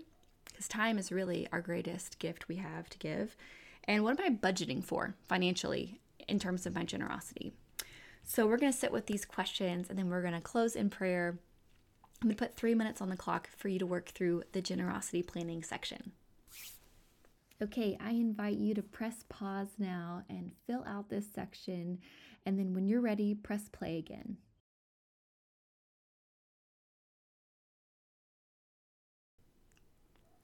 Because 0.46 0.66
time 0.66 0.96
is 0.96 1.12
really 1.12 1.46
our 1.52 1.60
greatest 1.60 2.18
gift 2.18 2.48
we 2.48 2.56
have 2.56 2.88
to 2.88 2.98
give. 2.98 3.36
And 3.84 4.02
what 4.02 4.18
am 4.18 4.24
I 4.24 4.34
budgeting 4.34 4.82
for 4.82 5.14
financially 5.28 6.00
in 6.26 6.38
terms 6.38 6.64
of 6.64 6.74
my 6.74 6.84
generosity? 6.84 7.52
So 8.24 8.46
we're 8.46 8.56
going 8.56 8.72
to 8.72 8.78
sit 8.78 8.92
with 8.92 9.06
these 9.06 9.26
questions 9.26 9.90
and 9.90 9.98
then 9.98 10.08
we're 10.08 10.22
going 10.22 10.32
to 10.32 10.40
close 10.40 10.74
in 10.74 10.88
prayer. 10.88 11.38
I'm 12.22 12.28
going 12.28 12.36
to 12.36 12.42
put 12.42 12.56
three 12.56 12.74
minutes 12.74 13.02
on 13.02 13.10
the 13.10 13.16
clock 13.16 13.50
for 13.56 13.68
you 13.68 13.78
to 13.78 13.86
work 13.86 14.08
through 14.08 14.44
the 14.52 14.62
generosity 14.62 15.22
planning 15.22 15.62
section. 15.62 16.12
Okay, 17.60 17.96
I 18.00 18.10
invite 18.10 18.56
you 18.56 18.72
to 18.74 18.82
press 18.82 19.24
pause 19.28 19.74
now 19.78 20.22
and 20.30 20.52
fill 20.66 20.84
out 20.86 21.08
this 21.08 21.26
section. 21.34 21.98
And 22.46 22.56
then 22.56 22.72
when 22.72 22.86
you're 22.86 23.00
ready, 23.00 23.34
press 23.34 23.68
play 23.68 23.98
again. 23.98 24.36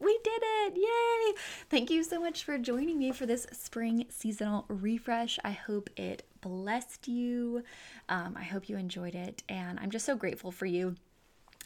We 0.00 0.18
did 0.24 0.42
it! 0.42 0.74
Yay! 0.76 1.40
Thank 1.70 1.88
you 1.88 2.02
so 2.02 2.20
much 2.20 2.42
for 2.42 2.58
joining 2.58 2.98
me 2.98 3.12
for 3.12 3.26
this 3.26 3.46
spring 3.52 4.06
seasonal 4.10 4.66
refresh. 4.68 5.38
I 5.44 5.52
hope 5.52 5.88
it 5.96 6.26
blessed 6.40 7.06
you. 7.06 7.62
Um, 8.08 8.36
I 8.36 8.42
hope 8.42 8.68
you 8.68 8.76
enjoyed 8.76 9.14
it. 9.14 9.44
And 9.48 9.78
I'm 9.78 9.90
just 9.90 10.04
so 10.04 10.16
grateful 10.16 10.50
for 10.50 10.66
you. 10.66 10.96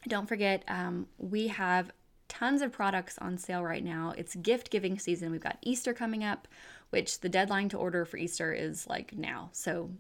Don't 0.06 0.28
forget, 0.28 0.62
um, 0.68 1.08
we 1.18 1.48
have 1.48 1.90
tons 2.28 2.62
of 2.62 2.72
products 2.72 3.18
on 3.18 3.38
sale 3.38 3.62
right 3.62 3.84
now. 3.84 4.14
It's 4.16 4.34
gift 4.36 4.70
giving 4.70 4.98
season. 4.98 5.30
We've 5.30 5.40
got 5.40 5.58
Easter 5.62 5.92
coming 5.92 6.24
up, 6.24 6.48
which 6.90 7.20
the 7.20 7.28
deadline 7.28 7.68
to 7.70 7.78
order 7.78 8.04
for 8.04 8.16
Easter 8.16 8.52
is 8.52 8.86
like 8.86 9.16
now. 9.16 9.50
So, 9.52 9.90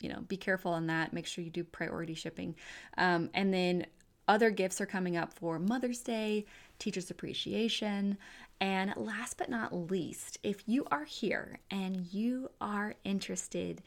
you 0.00 0.08
know, 0.08 0.20
be 0.28 0.36
careful 0.36 0.72
on 0.72 0.86
that. 0.88 1.12
Make 1.12 1.26
sure 1.26 1.44
you 1.44 1.50
do 1.50 1.64
priority 1.64 2.14
shipping. 2.14 2.54
Um, 2.98 3.30
and 3.34 3.52
then 3.52 3.86
other 4.28 4.50
gifts 4.50 4.80
are 4.80 4.86
coming 4.86 5.16
up 5.16 5.32
for 5.32 5.58
Mother's 5.58 6.00
Day, 6.00 6.46
Teachers 6.78 7.10
Appreciation, 7.10 8.16
and 8.60 8.94
last 8.96 9.38
but 9.38 9.50
not 9.50 9.74
least, 9.74 10.38
if 10.44 10.62
you 10.66 10.86
are 10.92 11.04
here 11.04 11.58
and 11.70 12.06
you 12.12 12.48
are 12.60 12.94
interested 13.02 13.82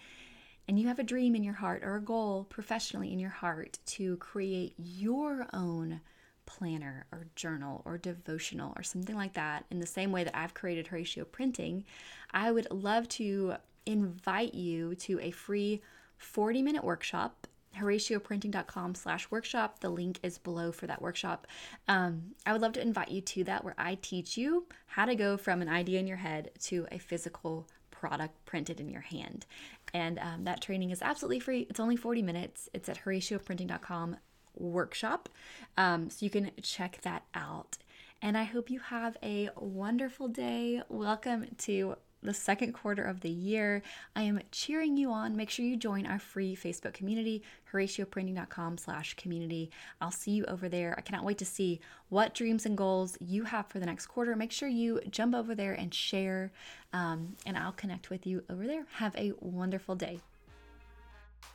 and 0.68 0.78
you 0.80 0.88
have 0.88 1.00
a 1.00 1.04
dream 1.04 1.36
in 1.36 1.44
your 1.44 1.54
heart 1.54 1.84
or 1.84 1.96
a 1.96 2.02
goal 2.02 2.46
professionally 2.50 3.14
in 3.14 3.20
your 3.20 3.30
heart 3.30 3.80
to 3.86 4.18
create 4.18 4.74
your 4.78 5.48
own 5.54 6.02
planner 6.46 7.06
or 7.12 7.28
journal 7.36 7.82
or 7.86 7.98
devotional 7.98 8.74
or 8.76 8.84
something 8.84 9.16
like 9.16 9.34
that, 9.34 9.66
in 9.72 9.80
the 9.80 9.86
same 9.86 10.12
way 10.12 10.24
that 10.24 10.38
I've 10.38 10.54
created 10.54 10.88
Horacio 10.88 11.30
Printing, 11.30 11.86
I 12.32 12.52
would 12.52 12.68
love 12.72 13.08
to 13.10 13.56
invite 13.86 14.54
you 14.54 14.96
to 14.96 15.20
a 15.22 15.32
free 15.32 15.82
40 16.18 16.62
minute 16.62 16.84
workshop 16.84 17.48
horacioprinting.com 17.78 18.96
slash 18.96 19.30
workshop. 19.30 19.82
The 19.82 19.90
link 19.90 20.20
is 20.24 20.38
below 20.38 20.72
for 20.72 20.88
that 20.88 21.02
workshop. 21.02 21.46
Um, 21.90 22.34
i 22.46 22.54
would 22.54 22.62
love 22.62 22.72
to 22.74 22.82
invite 22.82 23.12
you 23.12 23.20
to 23.20 23.44
that 23.44 23.66
where 23.66 23.76
i 23.78 23.98
teach 24.02 24.38
you 24.38 24.66
how 24.88 25.06
to 25.06 25.14
go 25.14 25.36
from 25.36 25.62
an 25.62 25.68
idea 25.68 26.00
in 26.00 26.08
your 26.08 26.18
head 26.18 26.52
to 26.62 26.88
a 26.90 26.98
physical 26.98 27.68
product 27.92 28.46
printed 28.46 28.80
in 28.80 28.90
your 28.90 29.02
hand. 29.02 29.46
And 29.94 30.20
um, 30.20 30.44
that 30.44 30.62
training 30.62 30.92
is 30.92 31.02
absolutely 31.02 31.40
free. 31.40 31.66
It's 31.70 31.80
only 31.80 31.96
40 31.96 32.22
minutes. 32.22 32.70
It's 32.74 32.90
at 32.90 33.04
horacioprinting.com 33.04 34.18
workshop. 34.56 35.30
Um, 35.78 36.10
so 36.10 36.26
you 36.26 36.30
can 36.30 36.52
check 36.62 37.00
that 37.04 37.24
out. 37.34 37.78
And 38.22 38.38
I 38.38 38.44
hope 38.44 38.70
you 38.70 38.80
have 38.80 39.18
a 39.22 39.50
wonderful 39.56 40.28
day. 40.28 40.82
Welcome 40.90 41.48
to 41.60 41.96
the 42.26 42.34
second 42.34 42.74
quarter 42.74 43.04
of 43.04 43.22
the 43.22 43.30
year. 43.30 43.84
I 44.16 44.24
am 44.24 44.42
cheering 44.52 44.98
you 44.98 45.12
on. 45.12 45.36
Make 45.36 45.50
sure 45.50 45.66
you 45.66 45.78
join 45.78 46.06
our 46.06 46.20
free 46.20 46.56
Facebook 46.56 46.94
community, 46.94 47.44
horacioprinting.com 47.72 48.78
slash 48.78 49.14
community. 49.16 49.70
I'll 50.02 50.12
see 50.12 50.32
you 50.32 50.46
over 50.46 50.68
there. 50.68 50.96
I 50.98 51.02
cannot 51.02 51.24
wait 51.24 51.38
to 51.40 51.46
see 51.46 51.80
what 52.10 52.34
dreams 52.34 52.66
and 52.66 52.78
goals 52.78 53.18
you 53.20 53.44
have 53.44 53.68
for 53.68 53.80
the 53.80 53.86
next 53.86 54.08
quarter. 54.08 54.36
Make 54.36 54.52
sure 54.52 54.70
you 54.70 55.02
jump 55.10 55.36
over 55.36 55.54
there 55.54 55.74
and 55.74 55.94
share, 55.94 56.52
um, 56.94 57.36
and 57.46 57.58
I'll 57.58 57.74
connect 57.74 58.10
with 58.10 58.26
you 58.26 58.44
over 58.50 58.66
there. 58.66 58.86
Have 58.94 59.16
a 59.16 59.34
wonderful 59.40 59.96
day. 59.96 60.20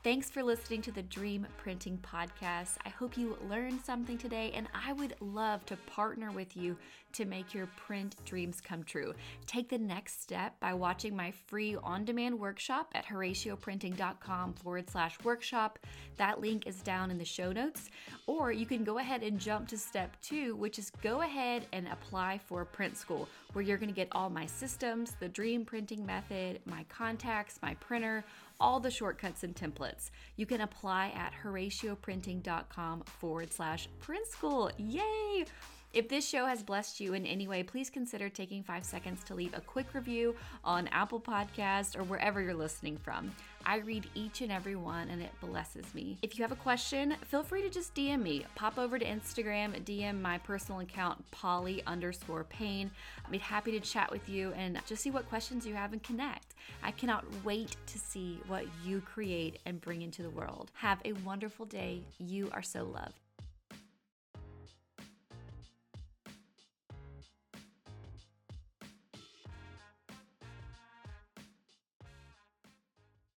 Thanks 0.03 0.31
for 0.31 0.43
listening 0.43 0.81
to 0.83 0.93
the 0.93 1.03
Dream 1.03 1.47
Printing 1.59 1.99
Podcast. 1.99 2.77
I 2.87 2.89
hope 2.89 3.19
you 3.19 3.37
learned 3.51 3.83
something 3.85 4.17
today, 4.17 4.51
and 4.55 4.67
I 4.73 4.95
would 4.95 5.15
love 5.21 5.67
to 5.67 5.77
partner 5.77 6.31
with 6.31 6.57
you 6.57 6.79
to 7.13 7.27
make 7.27 7.53
your 7.53 7.67
print 7.77 8.17
dreams 8.25 8.63
come 8.63 8.83
true. 8.83 9.13
Take 9.47 9.69
the 9.69 9.77
next 9.77 10.23
step 10.23 10.59
by 10.59 10.73
watching 10.73 11.15
my 11.15 11.33
free 11.49 11.77
on 11.83 12.07
demand 12.07 12.39
workshop 12.39 12.91
at 12.95 13.05
horacioprinting.com 13.05 14.55
forward 14.55 14.89
slash 14.89 15.19
workshop. 15.23 15.79
That 16.17 16.41
link 16.41 16.67
is 16.67 16.81
down 16.81 17.11
in 17.11 17.19
the 17.19 17.25
show 17.25 17.53
notes. 17.53 17.91
Or 18.27 18.53
you 18.53 18.65
can 18.65 18.85
go 18.85 18.99
ahead 18.99 19.23
and 19.23 19.39
jump 19.39 19.69
to 19.69 19.77
step 19.77 20.17
two, 20.23 20.57
which 20.57 20.79
is 20.79 20.91
go 21.03 21.21
ahead 21.21 21.67
and 21.73 21.89
apply 21.89 22.39
for 22.39 22.65
print 22.65 22.97
school, 22.97 23.29
where 23.53 23.65
you're 23.65 23.77
going 23.77 23.91
to 23.91 23.95
get 23.95 24.09
all 24.13 24.31
my 24.31 24.47
systems, 24.47 25.15
the 25.21 25.29
dream 25.29 25.65
printing 25.65 26.07
method, 26.07 26.61
my 26.65 26.85
contacts, 26.85 27.59
my 27.61 27.75
printer 27.75 28.25
all 28.61 28.81
the 28.81 28.91
shortcuts 28.91 29.43
and 29.43 29.55
templates. 29.55 30.11
You 30.37 30.47
can 30.47 30.61
apply 30.61 31.13
at 31.15 31.33
horacioprinting.com 31.43 33.03
forward 33.03 33.53
slash 33.53 33.89
print 34.01 34.27
school. 34.27 34.71
Yay! 34.77 35.47
If 35.93 36.09
this 36.09 36.29
show 36.29 36.47
has 36.47 36.63
blessed 36.63 37.01
you 37.01 37.15
in 37.15 37.27
any 37.27 37.49
way, 37.49 37.65
please 37.65 37.91
consider 37.91 38.29
taking 38.29 38.63
five 38.63 38.85
seconds 38.85 39.25
to 39.25 39.35
leave 39.35 39.55
a 39.55 39.61
quick 39.61 39.93
review 39.93 40.37
on 40.63 40.87
Apple 40.93 41.19
Podcast 41.19 41.99
or 41.99 42.05
wherever 42.05 42.41
you're 42.41 42.55
listening 42.55 42.97
from. 42.97 43.33
I 43.67 43.79
read 43.79 44.09
each 44.15 44.41
and 44.41 44.53
every 44.53 44.77
one 44.77 45.11
and 45.11 45.21
it 45.21 45.33
blesses 45.41 45.93
me. 45.93 46.17
If 46.23 46.39
you 46.39 46.45
have 46.45 46.53
a 46.53 46.57
question, 46.57 47.17
feel 47.25 47.43
free 47.43 47.63
to 47.63 47.69
just 47.69 47.93
DM 47.97 48.23
me. 48.23 48.47
Pop 48.55 48.79
over 48.79 49.01
to 49.01 49.05
Instagram, 49.05 49.83
DM 49.83 50.21
my 50.21 50.39
personal 50.39 50.81
account, 50.81 51.29
Polly 51.33 51.83
underscore 51.89 52.45
pain. 52.45 52.93
I'd 53.25 53.33
be 53.33 53.39
happy 53.39 53.73
to 53.73 53.81
chat 53.81 54.13
with 54.13 54.29
you 54.29 54.53
and 54.53 54.81
just 54.87 55.03
see 55.03 55.11
what 55.11 55.29
questions 55.29 55.67
you 55.67 55.75
have 55.75 55.93
and 55.93 56.03
connect. 56.05 56.55
I 56.85 56.93
cannot 56.93 57.25
wait 57.43 57.75
to 57.87 57.99
see 57.99 58.39
what 58.47 58.65
you 58.85 59.01
create 59.01 59.59
and 59.67 59.81
bring 59.81 60.03
into 60.03 60.23
the 60.23 60.31
world. 60.31 60.71
Have 60.75 61.01
a 61.05 61.15
wonderful 61.15 61.67
day. 61.67 62.05
You 62.19 62.49
are 62.53 62.63
so 62.63 62.85
loved. 62.85 63.19